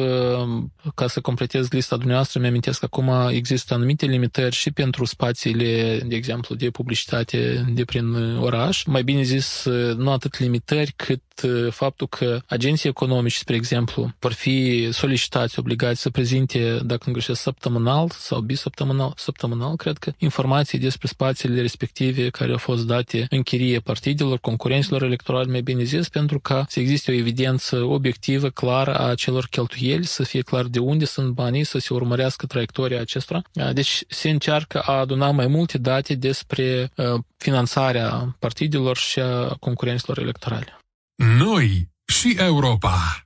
ca 0.96 1.08
să 1.08 1.22
completez 1.22 1.70
lista 1.70 1.96
dumneavoastră, 1.96 2.40
mi-amintesc 2.40 2.80
că 2.80 2.86
acum 2.86 3.12
există 3.30 3.74
anumite 3.74 4.06
limitări 4.06 4.56
și 4.56 4.72
pentru 4.82 5.06
spațiile, 5.06 6.00
de 6.06 6.16
exemplu, 6.16 6.56
de 6.56 6.70
publicitate 6.70 7.66
de 7.74 7.86
prin 7.86 8.14
oraș. 8.40 8.84
Mai 8.84 9.04
bine 9.04 9.22
zis, 9.22 9.66
nu 9.98 10.12
atât 10.12 10.40
limitări 10.40 10.94
cât 10.96 11.22
uh, 11.44 11.72
faptul 11.72 12.08
că 12.08 12.40
agenții 12.48 12.90
economici, 12.90 13.36
spre 13.36 13.56
exemplu, 13.56 14.12
vor 14.20 14.34
fi 14.34 14.88
solicitați, 14.92 15.60
obligați 15.60 16.02
să 16.02 16.10
prezinte, 16.10 16.80
dacă 16.84 17.04
nu 17.06 17.12
greșesc, 17.12 17.42
săptămânal 17.42 18.10
sau 18.10 18.40
bisăptămânal, 18.40 19.14
săptămânal, 19.16 19.76
cred 19.76 19.98
că, 19.98 20.12
informații 20.18 20.80
despre 20.80 21.08
spațiile 21.08 21.62
respective 21.62 22.30
care 22.30 22.52
au 22.52 22.58
fost 22.58 22.88
date 22.88 23.26
în 23.30 23.42
chirie 23.42 23.80
partidelor, 23.80 24.40
concurenților 24.40 25.04
electorali, 25.04 25.50
mai 25.50 25.62
bine 25.62 25.84
zis, 25.84 26.10
pentru 26.10 26.40
ca 26.40 26.66
să 26.70 26.80
existe 26.80 27.12
o 27.12 27.14
evidență 27.14 27.84
obiectivă, 27.84 28.50
clară 28.50 29.00
a 29.00 29.16
celor 29.16 29.48
cheltuieli, 29.50 30.06
să 30.06 30.24
fie 30.24 30.42
clar 30.42 30.66
de 30.66 30.80
unde 30.80 31.06
sunt 31.06 31.30
banii, 31.34 31.64
să 31.64 31.78
se 31.78 31.94
urmărească 31.94 32.46
traiectoria 32.46 33.00
acestora. 33.00 33.42
Deci 33.74 34.04
se 34.08 34.30
încearcă 34.30 34.80
a 34.80 34.92
aduna 35.00 35.32
mai 35.32 35.48
multe 35.48 35.78
date 35.78 36.16
despre 36.16 36.92
uh, 36.96 37.06
finanțarea 37.38 38.36
partidelor 38.40 38.98
și 38.98 39.20
a 39.20 39.56
concurenților 39.60 40.18
electorale. 40.18 40.79
Noi 41.20 41.90
și 42.06 42.36
Europa. 42.38 43.24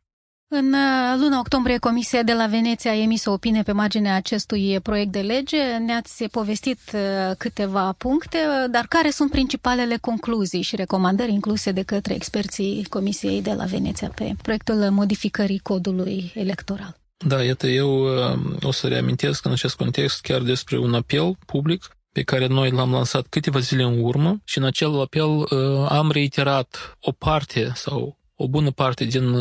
În 0.48 0.74
uh, 0.74 1.20
luna 1.20 1.40
octombrie, 1.40 1.78
Comisia 1.78 2.24
de 2.24 2.34
la 2.34 2.46
Veneția 2.46 2.92
a 2.92 3.02
emis 3.02 3.26
o 3.26 3.32
opinie 3.32 3.64
pe 3.64 3.72
marginea 3.72 4.16
acestui 4.16 4.80
proiect 4.80 5.12
de 5.12 5.20
lege. 5.20 5.78
Ne-ați 5.78 6.24
povestit 6.24 6.80
uh, 6.94 7.00
câteva 7.38 7.92
puncte, 7.98 8.38
dar 8.72 8.86
care 8.90 9.10
sunt 9.10 9.32
principalele 9.32 9.98
concluzii 10.02 10.62
și 10.62 10.76
recomandări 10.76 11.32
incluse 11.32 11.72
de 11.72 11.82
către 11.84 12.14
experții 12.14 12.86
Comisiei 12.90 13.42
de 13.42 13.54
la 13.54 13.66
Veneția 13.66 14.12
pe 14.16 14.34
proiectul 14.42 14.76
modificării 14.76 15.60
codului 15.60 16.32
electoral? 16.36 16.98
Da, 17.28 17.44
iată, 17.44 17.68
eu 17.68 18.04
uh, 18.04 18.40
o 18.62 18.72
să 18.72 18.88
reamintesc 18.88 19.46
în 19.46 19.52
acest 19.52 19.76
context 19.76 20.22
chiar 20.22 20.42
despre 20.42 20.78
un 20.78 20.94
apel 20.94 21.38
public 21.46 21.98
pe 22.14 22.24
care 22.24 22.48
noi 22.48 22.72
l-am 22.72 22.92
lansat 22.92 23.28
câteva 23.28 23.60
zile 23.60 23.84
în 23.84 24.04
urmă 24.04 24.42
și 24.44 24.58
în 24.58 24.64
acel 24.64 25.02
apel 25.02 25.46
am 25.88 26.12
reiterat 26.12 26.98
o 27.02 27.12
parte 27.12 27.72
sau 27.76 28.18
o 28.36 28.48
bună 28.48 28.72
parte 28.72 29.04
din 29.06 29.36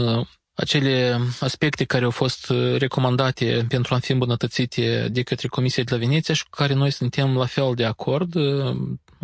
acele 0.54 1.20
aspecte 1.40 1.84
care 1.84 2.04
au 2.04 2.10
fost 2.10 2.48
uh, 2.48 2.76
recomandate 2.78 3.66
pentru 3.68 3.94
a 3.94 3.98
fi 3.98 4.12
îmbunătățite 4.12 5.08
de 5.08 5.22
către 5.22 5.48
Comisia 5.48 5.82
de 5.82 5.92
la 5.92 6.00
Veneția 6.00 6.34
și 6.34 6.42
cu 6.42 6.50
care 6.50 6.74
noi 6.74 6.90
suntem 6.90 7.36
la 7.36 7.46
fel 7.46 7.72
de 7.74 7.84
acord 7.84 8.34
uh, 8.34 8.76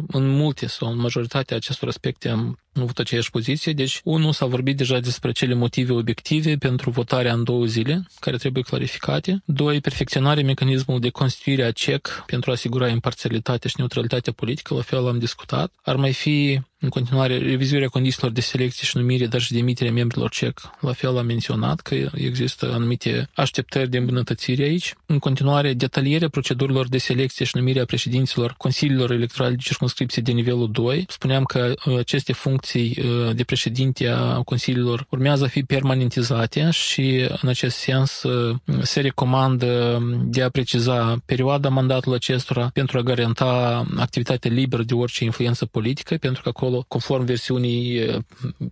în 0.07 0.29
multe 0.29 0.67
sau 0.67 0.89
în 0.91 0.99
majoritatea 0.99 1.57
acestor 1.57 1.89
aspecte 1.89 2.29
am 2.29 2.59
avut 2.83 2.99
aceeași 2.99 3.31
poziție. 3.31 3.73
Deci, 3.73 4.01
unul 4.05 4.33
s-a 4.33 4.47
vorbit 4.47 4.77
deja 4.77 4.99
despre 4.99 5.33
cele 5.33 5.55
motive 5.55 5.93
obiective 5.93 6.57
pentru 6.57 6.91
votarea 6.91 7.33
în 7.33 7.45
două 7.45 7.65
zile, 7.65 8.03
care 8.21 8.37
trebuie 8.37 8.63
clarificate. 8.63 9.43
Doi, 9.45 9.81
perfecționarea 9.81 10.45
mecanismului 10.45 11.03
de 11.03 11.09
constituire 11.09 11.65
a 11.65 11.71
CEC 11.71 12.23
pentru 12.27 12.51
a 12.51 12.53
asigura 12.53 12.89
imparțialitatea 12.89 13.71
și 13.71 13.77
neutralitatea 13.79 14.33
politică, 14.33 14.75
la 14.75 14.83
fel 14.83 15.07
am 15.07 15.19
discutat. 15.19 15.73
Ar 15.83 15.97
mai 15.97 16.13
fi 16.13 16.61
în 16.81 16.89
continuare, 16.89 17.39
revizuirea 17.39 17.89
condițiilor 17.89 18.31
de 18.31 18.41
selecție 18.41 18.87
și 18.87 18.97
numire, 18.97 19.27
dar 19.27 19.41
și 19.41 19.53
demiterea 19.53 19.93
membrilor 19.93 20.31
CEC. 20.31 20.61
La 20.81 20.93
fel 20.93 21.19
am 21.19 21.27
menționat 21.27 21.81
că 21.81 21.95
există 22.15 22.73
anumite 22.73 23.29
așteptări 23.35 23.91
de 23.91 23.97
îmbunătățire 23.99 24.63
aici. 24.63 24.95
În 25.07 25.19
continuare, 25.19 25.73
detalierea 25.73 26.29
procedurilor 26.29 26.89
de 26.89 26.99
selecție 26.99 27.45
și 27.45 27.57
numire 27.57 27.81
a 27.81 27.85
președinților 27.85 28.55
consiliilor 28.59 29.11
electorale 29.11 29.55
de 29.55 29.63
circunscripție 29.63 30.23
de 30.23 30.33
nivelul 30.33 30.71
2. 30.71 31.05
Spuneam 31.09 31.45
că 31.45 31.75
uh, 31.85 31.99
aceste 31.99 32.33
funcții 32.33 32.68
uh, 32.75 33.35
de 33.35 33.45
președinte 33.45 34.09
a 34.09 34.43
consiliilor 34.43 35.07
urmează 35.11 35.45
a 35.45 35.49
fi 35.49 35.63
permanentizate 35.63 36.71
și 36.71 37.29
în 37.43 37.49
acest 37.49 37.77
sens 37.77 38.23
uh, 38.23 38.57
se 38.83 39.01
recomandă 39.01 39.99
de 40.25 40.43
a 40.43 40.49
preciza 40.49 41.17
perioada 41.25 41.69
mandatului 41.69 42.17
acestora 42.17 42.71
pentru 42.73 42.99
a 42.99 43.03
garanta 43.03 43.85
activitatea 43.97 44.51
liberă 44.51 44.83
de 44.83 44.95
orice 44.95 45.25
influență 45.25 45.67
politică, 45.67 46.17
pentru 46.17 46.43
că 46.43 46.49
acolo 46.49 46.69
acolo, 46.69 46.85
conform 46.89 47.25
versiunii 47.25 48.07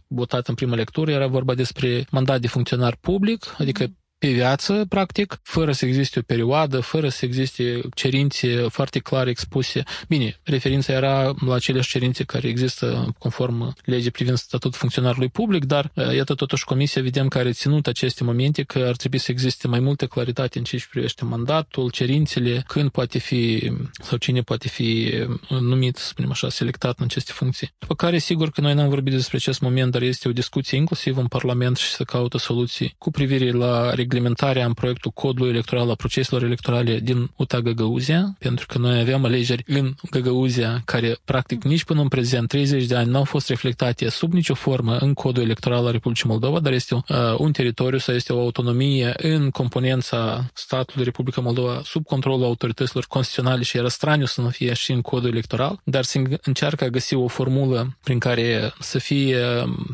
votate 0.07 0.51
în 0.51 0.55
prima 0.55 0.75
lectură, 0.75 1.11
era 1.11 1.27
vorba 1.27 1.55
despre 1.55 2.07
mandat 2.11 2.41
de 2.41 2.49
funcționar 2.49 2.97
public, 3.01 3.55
adică 3.59 3.87
pe 4.19 4.29
viață, 4.29 4.87
practic, 4.89 5.41
fără 5.43 5.73
să 5.73 5.87
existe 5.87 6.19
o 6.19 6.23
perioadă, 6.23 6.81
fără 6.81 7.09
să 7.09 7.25
existe 7.25 7.81
cerințe 7.95 8.67
foarte 8.69 8.99
clare 8.99 9.31
expuse. 9.31 9.83
Bine, 10.09 10.41
referința 10.43 10.93
era 10.93 11.35
la 11.47 11.55
aceleași 11.55 11.91
cerințe 11.91 12.25
care 12.25 12.49
există 12.49 13.15
conform 13.19 13.75
legii 13.85 14.11
privind 14.11 14.37
statutul 14.37 14.79
funcționarului 14.79 15.29
public, 15.29 15.65
dar 15.65 15.93
iată 16.15 16.35
totuși 16.35 16.65
Comisia 16.65 17.03
vedem 17.03 17.29
că 17.29 17.39
a 17.39 17.43
reținut 17.43 17.87
aceste 17.87 18.25
momente 18.25 18.63
că 18.63 18.79
ar 18.79 18.97
trebui 18.97 19.19
să 19.19 19.31
existe 19.31 19.69
mai 19.69 19.81
multă 19.81 20.07
claritate 20.07 20.59
în 20.59 20.65
ce 20.65 20.87
privește 20.91 21.25
mandatul, 21.25 21.91
cerințele, 21.91 22.65
când 22.67 22.91
poate 22.91 23.19
fi 23.19 23.73
sau 23.93 24.19
cine 24.19 24.41
poate 24.41 24.69
fi 24.69 25.13
numit, 25.49 25.97
să 25.97 26.07
spunem 26.07 26.31
așa, 26.31 26.49
selectat 26.49 26.99
în 26.99 27.05
aceste 27.05 27.33
funcții. 27.35 27.75
După 27.79 27.95
care, 27.95 28.19
sigur 28.19 28.51
că 28.51 28.61
noi 28.61 28.75
n-am 28.75 28.89
vorbit 28.89 29.13
despre 29.13 29.37
acest 29.37 29.61
moment, 29.61 29.93
dar 29.93 30.03
este 30.03 30.29
o 30.29 30.33
discuție 30.33 30.79
inclusiv 30.79 31.17
în 31.17 31.27
Parlament 31.27 31.77
și 31.77 31.89
să 31.91 32.05
caută 32.05 32.39
soluții 32.39 32.95
cu 32.99 33.11
privire 33.11 33.51
la 33.51 33.91
reglementarea 34.07 34.67
în 34.67 34.73
proiectul 34.73 35.11
codului 35.11 35.51
electoral 35.51 35.91
a 35.91 35.95
proceselor 35.95 36.43
electorale 36.43 36.99
din 36.99 37.31
UTA 37.37 37.61
Găgăuzia, 37.61 38.37
pentru 38.39 38.67
că 38.67 38.79
noi 38.79 39.01
aveam 39.01 39.25
alegeri 39.25 39.65
în 39.67 39.95
Găgăuzia 40.11 40.83
care 40.85 41.17
practic 41.25 41.65
nici 41.65 41.85
până 41.85 42.01
în 42.01 42.09
prezent 42.09 42.49
30 42.49 42.85
de 42.85 42.97
ani 42.97 43.11
nu 43.11 43.17
au 43.17 43.25
fost 43.25 43.49
reflectate 43.49 44.09
sub 44.09 44.33
nicio 44.33 44.55
formă 44.55 44.97
în 44.97 45.15
codul 45.15 45.43
electoral 45.43 45.87
al 45.87 45.93
Republicii 45.93 46.29
Moldova, 46.29 46.61
dar 46.61 46.73
este 46.73 46.95
uh, 46.95 47.03
un 47.39 47.53
teritoriu 47.53 47.99
sau 47.99 48.15
este 48.15 48.33
o 48.33 48.41
autonomie 48.41 49.13
în 49.17 49.51
componența 49.51 50.51
statului 50.55 51.05
Republica 51.05 51.41
Moldova 51.41 51.81
sub 51.85 52.05
controlul 52.05 52.45
autorităților 52.45 53.05
constituționale 53.09 53.63
și 53.63 53.77
era 53.77 53.89
straniu 53.89 54.25
să 54.25 54.41
nu 54.41 54.49
fie 54.49 54.75
și 54.75 54.93
în 54.93 55.01
codul 55.01 55.31
electoral, 55.31 55.81
dar 55.85 56.05
se 56.05 56.23
încearcă 56.43 56.85
a 56.85 56.89
găsi 56.89 57.15
o 57.15 57.27
formulă 57.27 57.97
prin 58.05 58.19
care 58.19 58.73
să 58.81 58.99
fie 58.99 59.39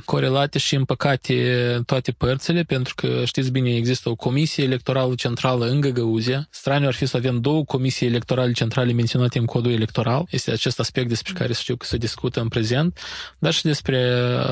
corelate 0.04 0.58
și 0.58 0.74
împăcate 0.74 1.34
toate 1.86 2.12
părțile, 2.12 2.62
pentru 2.62 2.94
că 2.94 3.22
știți 3.24 3.50
bine, 3.50 3.74
există 3.74 4.01
există 4.02 4.24
o 4.24 4.30
comisie 4.30 4.64
electorală 4.64 5.14
centrală 5.14 5.66
în 5.66 5.80
Găgăuzia. 5.80 6.46
Straniu 6.50 6.86
ar 6.86 6.94
fi 6.94 7.06
să 7.06 7.16
avem 7.16 7.40
două 7.40 7.64
comisii 7.64 8.06
electorale 8.06 8.52
centrale 8.52 8.92
menționate 8.92 9.38
în 9.38 9.44
codul 9.44 9.72
electoral. 9.72 10.26
Este 10.30 10.50
acest 10.50 10.80
aspect 10.80 11.08
despre 11.08 11.32
care 11.32 11.52
știu 11.52 11.76
că 11.76 11.86
se 11.86 11.96
discută 11.96 12.40
în 12.40 12.48
prezent, 12.48 12.98
dar 13.38 13.52
și 13.52 13.62
despre 13.62 13.98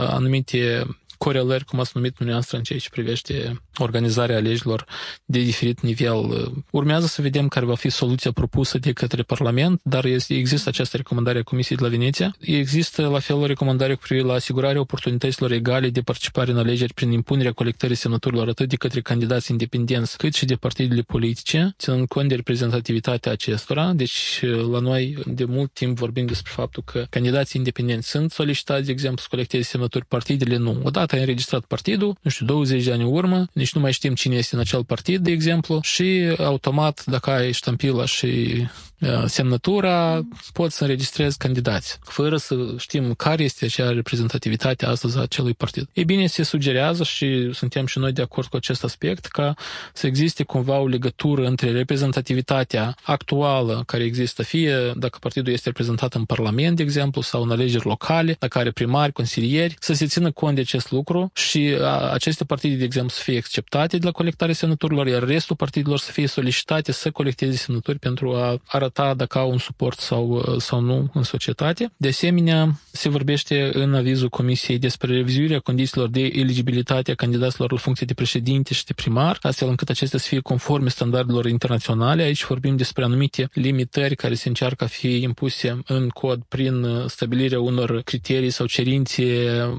anumite 0.08 0.86
corelări, 1.24 1.64
cum 1.64 1.80
ați 1.80 1.90
numit 1.94 2.14
dumneavoastră, 2.14 2.56
în 2.56 2.62
ceea 2.62 2.78
ce 2.78 2.88
privește 2.90 3.62
organizarea 3.76 4.36
alegerilor 4.36 4.86
de 5.24 5.40
diferit 5.40 5.80
nivel. 5.80 6.52
Urmează 6.70 7.06
să 7.06 7.22
vedem 7.22 7.48
care 7.48 7.66
va 7.66 7.74
fi 7.74 7.90
soluția 7.90 8.32
propusă 8.32 8.78
de 8.78 8.92
către 8.92 9.22
Parlament, 9.22 9.80
dar 9.82 10.04
este, 10.04 10.34
există 10.34 10.68
această 10.68 10.96
recomandare 10.96 11.38
a 11.38 11.42
Comisiei 11.42 11.76
de 11.76 11.84
la 11.84 11.90
Veneția. 11.90 12.36
Există 12.40 13.08
la 13.08 13.18
fel 13.18 13.36
o 13.36 13.46
recomandare 13.46 13.94
cu 13.94 14.00
privire 14.00 14.26
la 14.26 14.34
asigurarea 14.34 14.80
oportunităților 14.80 15.50
egale 15.52 15.90
de 15.90 16.00
participare 16.00 16.50
în 16.50 16.58
alegeri 16.58 16.94
prin 16.94 17.10
impunerea 17.10 17.52
colectării 17.52 17.96
semnăturilor 17.96 18.48
atât 18.48 18.68
de 18.68 18.76
către 18.76 19.00
candidați 19.00 19.50
independenți 19.50 20.16
cât 20.16 20.34
și 20.34 20.44
de 20.44 20.54
partidele 20.54 21.02
politice, 21.02 21.74
ținând 21.78 22.08
cont 22.08 22.28
de 22.28 22.34
reprezentativitatea 22.34 23.32
acestora. 23.32 23.92
Deci 23.92 24.40
la 24.70 24.78
noi 24.78 25.16
de 25.26 25.44
mult 25.44 25.72
timp 25.72 25.98
vorbim 25.98 26.26
despre 26.26 26.52
faptul 26.54 26.82
că 26.86 27.04
candidații 27.10 27.58
independenți 27.58 28.08
sunt 28.08 28.30
solicitați, 28.30 28.86
de 28.86 28.92
exemplu, 28.92 29.20
să 29.20 29.26
colecteze 29.30 29.62
semnături, 29.62 30.04
partidele 30.06 30.56
nu. 30.56 30.80
Odată 30.82 31.09
ai 31.14 31.20
înregistrat 31.20 31.64
partidul, 31.64 32.16
nu 32.20 32.30
știu, 32.30 32.46
20 32.46 32.84
de 32.84 32.92
ani 32.92 33.02
în 33.02 33.12
urmă, 33.12 33.46
nici 33.52 33.72
nu 33.72 33.80
mai 33.80 33.92
știm 33.92 34.14
cine 34.14 34.36
este 34.36 34.54
în 34.54 34.60
acel 34.60 34.84
partid, 34.84 35.22
de 35.22 35.30
exemplu, 35.30 35.78
și 35.82 36.34
automat, 36.38 37.04
dacă 37.06 37.30
ai 37.30 37.52
ștampila 37.52 38.04
și 38.04 38.62
Uh, 39.00 39.24
semnătura, 39.26 40.22
pot 40.52 40.72
să 40.72 40.82
înregistrez 40.82 41.34
candidați, 41.34 41.98
fără 42.02 42.36
să 42.36 42.54
știm 42.78 43.14
care 43.14 43.42
este 43.42 43.64
acea 43.64 43.90
reprezentativitate 43.90 44.86
astăzi 44.86 45.18
a 45.18 45.20
acelui 45.20 45.54
partid. 45.54 45.88
Ei 45.92 46.04
bine, 46.04 46.26
se 46.26 46.42
sugerează 46.42 47.04
și 47.04 47.50
suntem 47.52 47.86
și 47.86 47.98
noi 47.98 48.12
de 48.12 48.22
acord 48.22 48.46
cu 48.46 48.56
acest 48.56 48.84
aspect 48.84 49.26
ca 49.26 49.54
să 49.92 50.06
existe 50.06 50.42
cumva 50.42 50.78
o 50.78 50.86
legătură 50.86 51.46
între 51.46 51.70
reprezentativitatea 51.70 52.96
actuală 53.02 53.82
care 53.86 54.02
există, 54.02 54.42
fie 54.42 54.92
dacă 54.94 55.18
partidul 55.20 55.52
este 55.52 55.68
reprezentat 55.68 56.14
în 56.14 56.24
Parlament, 56.24 56.76
de 56.76 56.82
exemplu, 56.82 57.20
sau 57.20 57.42
în 57.42 57.50
alegeri 57.50 57.86
locale, 57.86 58.36
dacă 58.38 58.58
are 58.58 58.70
primari, 58.70 59.12
consilieri, 59.12 59.76
să 59.78 59.92
se 59.92 60.06
țină 60.06 60.30
cont 60.30 60.54
de 60.54 60.60
acest 60.60 60.90
lucru 60.90 60.99
lucru 61.00 61.30
și 61.34 61.76
aceste 62.12 62.44
partide, 62.44 62.74
de 62.74 62.84
exemplu, 62.84 63.10
să 63.10 63.22
fie 63.22 63.38
acceptate 63.38 63.96
de 63.98 64.04
la 64.04 64.12
colectarea 64.12 64.54
semnăturilor, 64.54 65.06
iar 65.06 65.22
restul 65.22 65.56
partidelor 65.56 65.98
să 65.98 66.12
fie 66.12 66.26
solicitate 66.26 66.92
să 66.92 67.10
colecteze 67.10 67.56
semnături 67.56 67.98
pentru 67.98 68.34
a 68.34 68.60
arăta 68.66 69.14
dacă 69.14 69.38
au 69.38 69.50
un 69.50 69.58
suport 69.58 69.98
sau, 69.98 70.44
sau 70.58 70.80
nu 70.80 71.10
în 71.14 71.22
societate. 71.22 71.92
De 71.96 72.08
asemenea, 72.08 72.80
se 72.92 73.08
vorbește 73.08 73.70
în 73.72 73.94
avizul 73.94 74.28
Comisiei 74.28 74.78
despre 74.78 75.12
revizuirea 75.12 75.58
condițiilor 75.58 76.08
de 76.08 76.20
eligibilitate 76.20 77.10
a 77.10 77.14
candidaților 77.14 77.72
la 77.72 77.78
funcție 77.78 78.06
de 78.06 78.14
președinte 78.14 78.74
și 78.74 78.84
de 78.84 78.92
primar, 78.92 79.38
astfel 79.40 79.68
încât 79.68 79.88
acestea 79.88 80.18
să 80.18 80.28
fie 80.28 80.40
conforme 80.40 80.88
standardelor 80.88 81.46
internaționale. 81.46 82.22
Aici 82.22 82.44
vorbim 82.44 82.76
despre 82.76 83.04
anumite 83.04 83.48
limitări 83.52 84.16
care 84.16 84.34
se 84.34 84.48
încearcă 84.48 84.84
a 84.84 84.86
fi 84.86 85.22
impuse 85.22 85.82
în 85.86 86.08
cod 86.08 86.42
prin 86.48 86.86
stabilirea 87.06 87.60
unor 87.60 88.00
criterii 88.02 88.50
sau 88.50 88.66
cerințe 88.66 89.24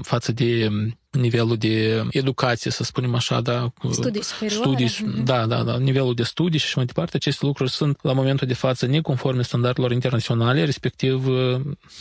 față 0.02 0.32
de 0.32 0.68
nivelul 1.10 1.56
de 1.56 2.04
educație, 2.10 2.70
să 2.70 2.84
spunem 2.84 3.14
așa, 3.14 3.40
da, 3.40 3.72
studii 3.90 4.22
superioare. 4.22 4.86
Studii, 4.86 5.22
da, 5.24 5.46
da, 5.46 5.62
da, 5.62 5.78
nivelul 5.78 6.14
de 6.14 6.22
studii 6.22 6.58
și 6.58 6.72
mai 6.76 6.84
departe. 6.84 7.16
Aceste 7.16 7.46
lucruri 7.46 7.70
sunt 7.70 7.98
la 8.02 8.12
momentul 8.12 8.46
de 8.46 8.54
față 8.54 8.86
neconforme 8.86 9.42
standardelor 9.42 9.92
internaționale, 9.92 10.64
respectiv 10.64 11.26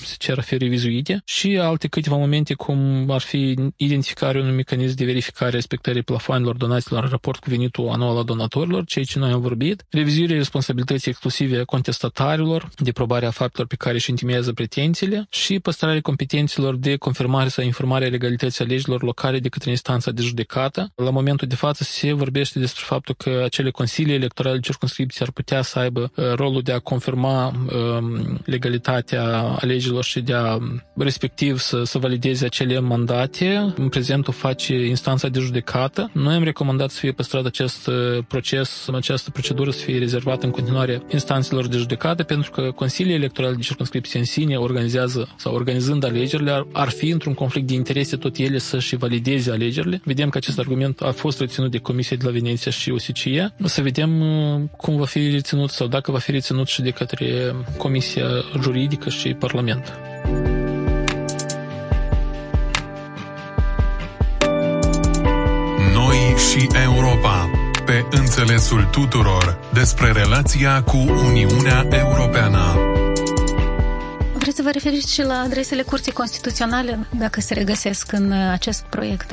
se 0.03 0.15
cer 0.17 0.37
a 0.37 0.41
fi 0.41 0.57
revizuite 0.57 1.00
și 1.25 1.57
alte 1.61 1.87
câteva 1.87 2.15
momente 2.15 2.53
cum 2.53 3.05
ar 3.09 3.21
fi 3.21 3.55
identificarea 3.75 4.41
unui 4.41 4.55
mecanism 4.55 4.95
de 4.95 5.05
verificare 5.05 5.51
respectării 5.51 6.01
plafoanelor 6.01 6.55
donațiilor 6.55 7.03
în 7.03 7.09
raport 7.09 7.39
cu 7.39 7.49
venitul 7.49 7.89
anual 7.89 8.17
al 8.17 8.23
donatorilor, 8.23 8.85
ceea 8.85 9.05
ce 9.05 9.19
noi 9.19 9.31
am 9.31 9.41
vorbit, 9.41 9.85
revizuirea 9.89 10.35
responsabilității 10.35 11.09
exclusive 11.09 11.57
a 11.57 11.63
contestatarilor, 11.63 12.69
de 12.77 12.91
probarea 12.91 13.29
faptelor 13.31 13.67
pe 13.67 13.75
care 13.75 13.95
își 13.95 14.09
intimează 14.09 14.53
pretențiile 14.53 15.27
și 15.29 15.59
păstrarea 15.59 16.01
competențelor 16.01 16.75
de 16.75 16.95
confirmare 16.95 17.49
sau 17.49 17.63
informare 17.63 18.05
a 18.05 18.09
legalității 18.09 18.63
a 18.63 18.67
legilor 18.67 18.91
alegerilor 18.91 19.03
locale 19.03 19.39
de 19.39 19.49
către 19.49 19.69
instanța 19.69 20.11
de 20.11 20.21
judecată. 20.21 20.91
La 20.95 21.09
momentul 21.09 21.47
de 21.47 21.55
față 21.55 21.83
se 21.83 22.13
vorbește 22.13 22.59
despre 22.59 22.83
faptul 22.85 23.15
că 23.15 23.41
acele 23.43 23.71
consilii 23.71 24.13
electorale 24.13 24.55
de 24.55 24.61
circunscripție 24.61 25.25
ar 25.25 25.31
putea 25.31 25.61
să 25.61 25.79
aibă 25.79 26.11
uh, 26.15 26.33
rolul 26.33 26.61
de 26.61 26.71
a 26.71 26.79
confirma 26.79 27.47
um, 27.47 28.39
legalitatea 28.45 29.41
alegerilor 29.41 30.03
și 30.03 30.21
de 30.21 30.33
a 30.33 30.57
respectiv 30.97 31.59
să, 31.59 31.83
să 31.83 31.97
valideze 31.97 32.45
acele 32.45 32.79
mandate. 32.79 33.73
În 33.77 33.89
prezent 33.89 34.27
o 34.27 34.31
face 34.31 34.85
instanța 34.85 35.27
de 35.27 35.39
judecată. 35.39 36.09
Noi 36.13 36.33
am 36.35 36.43
recomandat 36.43 36.89
să 36.89 36.99
fie 36.99 37.11
păstrat 37.11 37.45
acest 37.45 37.87
uh, 37.87 37.93
proces, 38.27 38.87
această 38.93 39.29
procedură 39.29 39.71
să 39.71 39.83
fie 39.83 39.97
rezervată 39.97 40.45
în 40.45 40.51
continuare 40.51 41.01
instanțelor 41.11 41.67
de 41.67 41.77
judecată, 41.77 42.23
pentru 42.23 42.51
că 42.51 42.71
Consiliul 42.75 43.15
Electoral 43.15 43.55
de 43.55 43.61
Circunscripție 43.61 44.19
în 44.19 44.25
sine 44.25 44.55
organizează 44.55 45.29
sau 45.35 45.53
organizând 45.53 46.03
alegerile 46.03 46.51
ar, 46.51 46.67
ar 46.71 46.89
fi 46.89 47.09
într-un 47.09 47.33
conflict 47.33 47.67
de 47.67 47.73
interese 47.73 48.15
tot 48.15 48.37
ele 48.37 48.57
să-și 48.57 48.87
și 48.91 48.95
valideze 48.95 49.51
alegerile. 49.51 50.01
Vedem 50.03 50.29
că 50.29 50.37
acest 50.37 50.59
argument 50.59 51.01
a 51.01 51.11
fost 51.11 51.39
reținut 51.39 51.71
de 51.71 51.77
Comisia 51.77 52.17
de 52.17 52.25
la 52.25 52.31
Veneția 52.31 52.71
și 52.71 52.91
OSCE. 52.91 53.53
O 53.63 53.67
să 53.67 53.81
vedem 53.81 54.21
uh, 54.21 54.61
cum 54.77 54.95
va 54.95 55.05
fi 55.05 55.29
reținut 55.29 55.69
sau 55.69 55.87
dacă 55.87 56.11
va 56.11 56.17
fi 56.17 56.31
reținut 56.31 56.67
și 56.67 56.81
de 56.81 56.89
către 56.89 57.55
Comisia 57.77 58.27
Juridică 58.61 59.09
și 59.09 59.33
Parlament. 59.33 59.99
Și 66.51 66.67
Europa 66.83 67.49
pe 67.85 68.05
înțelesul 68.09 68.83
tuturor 68.91 69.59
despre 69.73 70.11
relația 70.11 70.83
cu 70.83 70.97
Uniunea 70.97 71.87
Europeană. 71.91 72.75
Vreți 74.33 74.55
să 74.55 74.61
vă 74.61 74.69
referiți 74.71 75.13
și 75.13 75.21
la 75.21 75.33
adresele 75.33 75.81
Curții 75.81 76.11
Constituționale, 76.11 76.99
dacă 77.17 77.41
se 77.41 77.53
regăsesc 77.53 78.11
în 78.11 78.31
uh, 78.31 78.49
acest 78.51 78.81
proiect? 78.89 79.31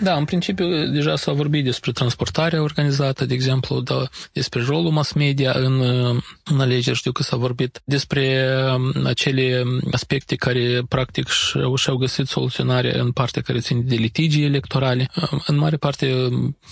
Da, 0.00 0.16
în 0.16 0.24
principiu 0.24 0.86
deja 0.86 1.16
s-a 1.16 1.32
vorbit 1.32 1.64
despre 1.64 1.92
transportarea 1.92 2.62
organizată, 2.62 3.24
de 3.24 3.34
exemplu, 3.34 3.80
da, 3.80 4.08
despre 4.32 4.62
rolul 4.66 4.90
mass 4.90 5.12
media 5.12 5.52
în, 5.54 5.80
uh, 5.80 6.22
în 6.44 6.60
alegeri. 6.60 6.96
Știu 6.96 7.12
că 7.12 7.22
s-a 7.22 7.36
vorbit 7.36 7.80
despre 7.84 8.48
um, 8.74 9.06
acele 9.06 9.62
aspecte 9.92 10.36
care 10.36 10.82
practic 10.88 11.28
și-au, 11.28 11.74
și-au 11.74 11.96
găsit 11.96 12.26
soluționare 12.26 12.98
în 12.98 13.12
partea 13.12 13.42
care 13.42 13.58
ține 13.58 13.80
de 13.80 13.94
litigii 13.94 14.44
electorale. 14.44 15.08
Um, 15.30 15.42
în 15.46 15.56
mare 15.56 15.76
parte, 15.76 16.28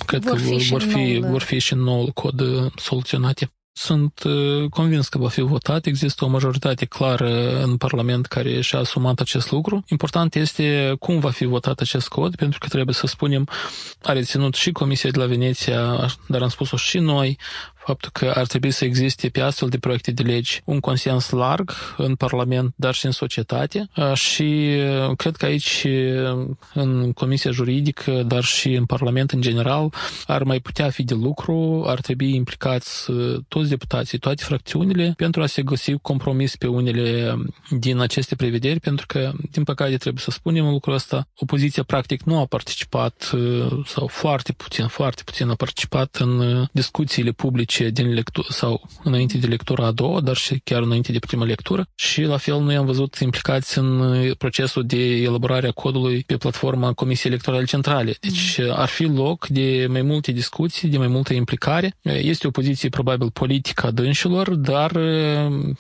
cred 0.07 0.23
vor 0.23 0.33
că 0.33 0.39
fi 0.39 0.69
vor, 0.69 0.83
fi, 0.83 1.19
vor 1.31 1.43
fi 1.43 1.59
și 1.59 1.73
în 1.73 1.79
noul 1.79 2.09
cod 2.09 2.41
uh, 2.41 2.73
soluționate. 2.77 3.51
Sunt 3.79 4.23
uh, 4.23 4.69
convins 4.71 5.09
că 5.09 5.19
va 5.19 5.29
fi 5.29 5.41
votat. 5.41 5.87
Există 5.87 6.25
o 6.25 6.29
majoritate 6.29 6.85
clară 6.85 7.63
în 7.63 7.77
Parlament 7.77 8.27
care 8.27 8.61
și-a 8.61 8.79
asumat 8.79 9.21
acest 9.21 9.51
lucru. 9.51 9.85
Important 9.89 10.35
este 10.35 10.97
cum 10.99 11.19
va 11.19 11.31
fi 11.31 11.45
votat 11.45 11.81
acest 11.81 12.09
cod, 12.09 12.37
pentru 12.37 12.59
că 12.59 12.69
trebuie 12.69 12.95
să 12.95 13.07
spunem, 13.07 13.49
a 14.03 14.13
reținut 14.13 14.55
și 14.55 14.73
Comisia 14.73 15.11
de 15.11 15.19
la 15.19 15.27
Veneția, 15.27 16.11
dar 16.29 16.43
am 16.43 16.49
spus-o 16.49 16.77
și 16.77 16.99
noi, 16.99 17.39
faptul 17.87 18.11
că 18.13 18.33
ar 18.35 18.47
trebui 18.47 18.71
să 18.71 18.85
existe 18.85 19.29
pe 19.29 19.41
astfel 19.41 19.69
de 19.69 19.79
proiecte 19.79 20.11
de 20.11 20.23
legi 20.23 20.61
un 20.65 20.81
consens 20.81 21.31
larg 21.31 21.73
în 21.97 22.15
Parlament, 22.15 22.73
dar 22.77 22.95
și 22.95 23.07
în 23.07 23.13
societate. 23.13 23.89
Și 24.15 24.77
cred 25.17 25.37
că 25.37 25.45
aici 25.45 25.87
în 26.75 27.13
Comisia 27.13 27.51
Juridică, 27.51 28.23
dar 28.23 28.45
și 28.45 28.73
în 28.73 28.85
Parlament 28.85 29.31
în 29.31 29.41
general, 29.41 29.93
ar 30.27 30.43
mai 30.43 30.61
putea 30.61 30.91
fi 30.91 31.03
de 31.03 31.15
lucru, 31.15 31.85
ar 31.87 32.01
trebui 32.01 32.35
implicați 32.35 33.13
toți 33.49 33.69
deputații, 33.69 34.19
toate 34.19 34.43
fracțiunile, 34.45 35.15
pentru 35.17 35.43
a 35.43 35.47
se 35.47 35.63
găsi 35.63 35.93
compromis 36.03 36.57
pe 36.57 36.67
unele 36.67 37.37
din 37.71 37.99
aceste 37.99 38.35
prevederi, 38.35 38.81
pentru 38.81 39.07
că, 39.07 39.33
din 39.51 39.65
păcate, 39.65 39.97
trebuie 39.97 40.23
să 40.23 40.31
spunem 40.31 40.69
lucrul 40.69 40.95
ăsta, 40.95 41.29
opoziția 41.37 41.83
practic 41.83 42.23
nu 42.23 42.39
a 42.39 42.45
participat 42.47 43.31
sau 43.85 44.07
foarte 44.07 44.53
puțin, 44.53 44.87
foarte 44.87 45.23
puțin 45.25 45.49
a 45.49 45.55
participat 45.55 46.17
în 46.17 46.65
discuțiile 46.73 47.31
publice 47.31 47.76
ce 47.77 47.91
din 47.91 48.13
lectură 48.13 48.47
sau 48.51 48.89
înainte 49.03 49.39
de 49.39 49.47
lectura 49.47 49.87
a 49.87 49.91
doua, 49.91 50.21
dar 50.21 50.37
și 50.37 50.61
chiar 50.65 50.83
înainte 50.83 51.13
de 51.13 51.19
prima 51.19 51.45
lectură 51.45 51.89
și 51.95 52.23
la 52.23 52.37
fel 52.37 52.61
noi 52.61 52.77
am 52.77 52.87
văzut 52.87 53.15
implicați 53.19 53.79
în 53.79 54.33
procesul 54.39 54.87
de 54.87 55.17
elaborare 55.17 55.67
a 55.67 55.71
codului 55.71 56.23
pe 56.27 56.37
platforma 56.37 56.93
Comisiei 56.93 57.33
Electorale 57.33 57.65
Centrale. 57.65 58.17
Deci 58.21 58.59
mm. 58.59 58.73
ar 58.75 58.89
fi 58.89 59.05
loc 59.05 59.47
de 59.47 59.87
mai 59.91 60.03
multe 60.03 60.33
discuții, 60.33 60.89
de 60.89 60.99
mai 60.99 61.07
multă 61.07 61.33
implicare. 61.33 61.97
Este 62.03 62.47
o 62.47 62.51
poziție 62.51 62.89
probabil 62.89 63.31
politică 63.31 63.87
a 63.87 63.91
dânșilor, 63.91 64.55
dar, 64.55 64.91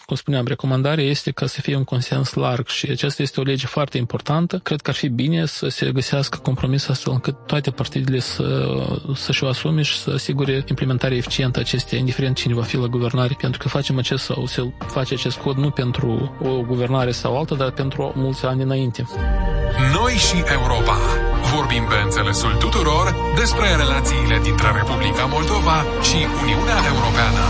cum 0.07 0.17
spuneam, 0.17 0.47
recomandarea 0.47 1.05
este 1.05 1.31
ca 1.31 1.47
să 1.47 1.61
fie 1.61 1.77
un 1.77 1.85
consens 1.85 2.33
larg 2.35 2.67
și 2.69 2.91
aceasta 2.91 3.23
este 3.23 3.41
o 3.41 3.43
lege 3.43 3.67
foarte 3.67 3.99
importantă. 3.99 4.59
Cred 4.59 4.81
că 4.81 4.91
ar 4.91 4.97
fi 4.97 5.09
bine 5.09 5.47
să 5.47 5.69
se 5.69 5.93
găsească 5.93 6.39
compromis 6.39 6.89
astfel 6.89 7.13
încât 7.13 7.47
toate 7.47 7.71
partidele 7.71 8.19
să, 8.19 8.69
să-și 9.15 9.45
o 9.45 9.49
asume 9.49 9.83
și 9.83 9.97
să 9.97 10.11
asigure 10.11 10.65
implementarea 10.69 11.17
eficientă 11.17 11.59
a 11.59 11.61
acestei 11.61 11.86
este 11.87 11.99
indiferent 11.99 12.37
cine 12.37 12.55
va 12.55 12.63
fi 12.63 12.77
la 12.77 12.87
guvernare, 12.87 13.37
pentru 13.39 13.59
că 13.63 13.69
facem 13.69 13.99
acest 13.99 14.25
sau 14.25 14.47
se 14.47 14.71
face 14.87 15.15
acest 15.15 15.37
cod 15.37 15.57
nu 15.57 15.71
pentru 15.71 16.37
o 16.43 16.61
guvernare 16.61 17.11
sau 17.11 17.39
alta, 17.39 17.55
dar 17.55 17.71
pentru 17.71 18.13
mulți 18.15 18.45
ani 18.45 18.63
înainte. 18.63 19.07
Noi 19.95 20.13
și 20.13 20.37
Europa. 20.59 20.97
Vorbim 21.55 21.85
pe 21.89 21.95
înțelesul 22.05 22.53
tuturor 22.59 23.15
despre 23.37 23.67
relațiile 23.77 24.39
dintre 24.43 24.69
Republica 24.81 25.25
Moldova 25.25 25.77
și 26.09 26.19
Uniunea 26.43 26.79
Europeană. 26.93 27.45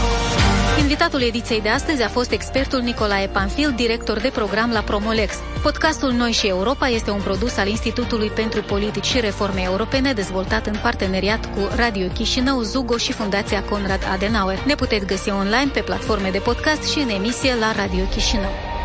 Invitatul 0.86 1.22
ediției 1.22 1.60
de 1.60 1.68
astăzi 1.68 2.02
a 2.02 2.08
fost 2.08 2.30
expertul 2.30 2.80
Nicolae 2.80 3.26
Panfil, 3.26 3.72
director 3.76 4.20
de 4.20 4.28
program 4.28 4.70
la 4.70 4.80
Promolex. 4.80 5.34
Podcastul 5.62 6.12
Noi 6.12 6.32
și 6.32 6.46
Europa 6.46 6.88
este 6.88 7.10
un 7.10 7.20
produs 7.20 7.56
al 7.56 7.68
Institutului 7.68 8.28
pentru 8.28 8.62
Politici 8.62 9.04
și 9.04 9.20
Reforme 9.20 9.62
Europene, 9.62 10.12
dezvoltat 10.12 10.66
în 10.66 10.76
parteneriat 10.82 11.54
cu 11.54 11.68
Radio 11.76 12.06
Chișinău, 12.06 12.60
Zugo 12.60 12.96
și 12.96 13.12
Fundația 13.12 13.62
Conrad 13.62 14.00
Adenauer. 14.12 14.64
Ne 14.66 14.74
puteți 14.74 15.06
găsi 15.06 15.30
online 15.30 15.70
pe 15.72 15.80
platforme 15.80 16.30
de 16.30 16.38
podcast 16.38 16.90
și 16.90 16.98
în 16.98 17.08
emisie 17.08 17.54
la 17.54 17.72
Radio 17.72 18.04
Chișinău. 18.04 18.75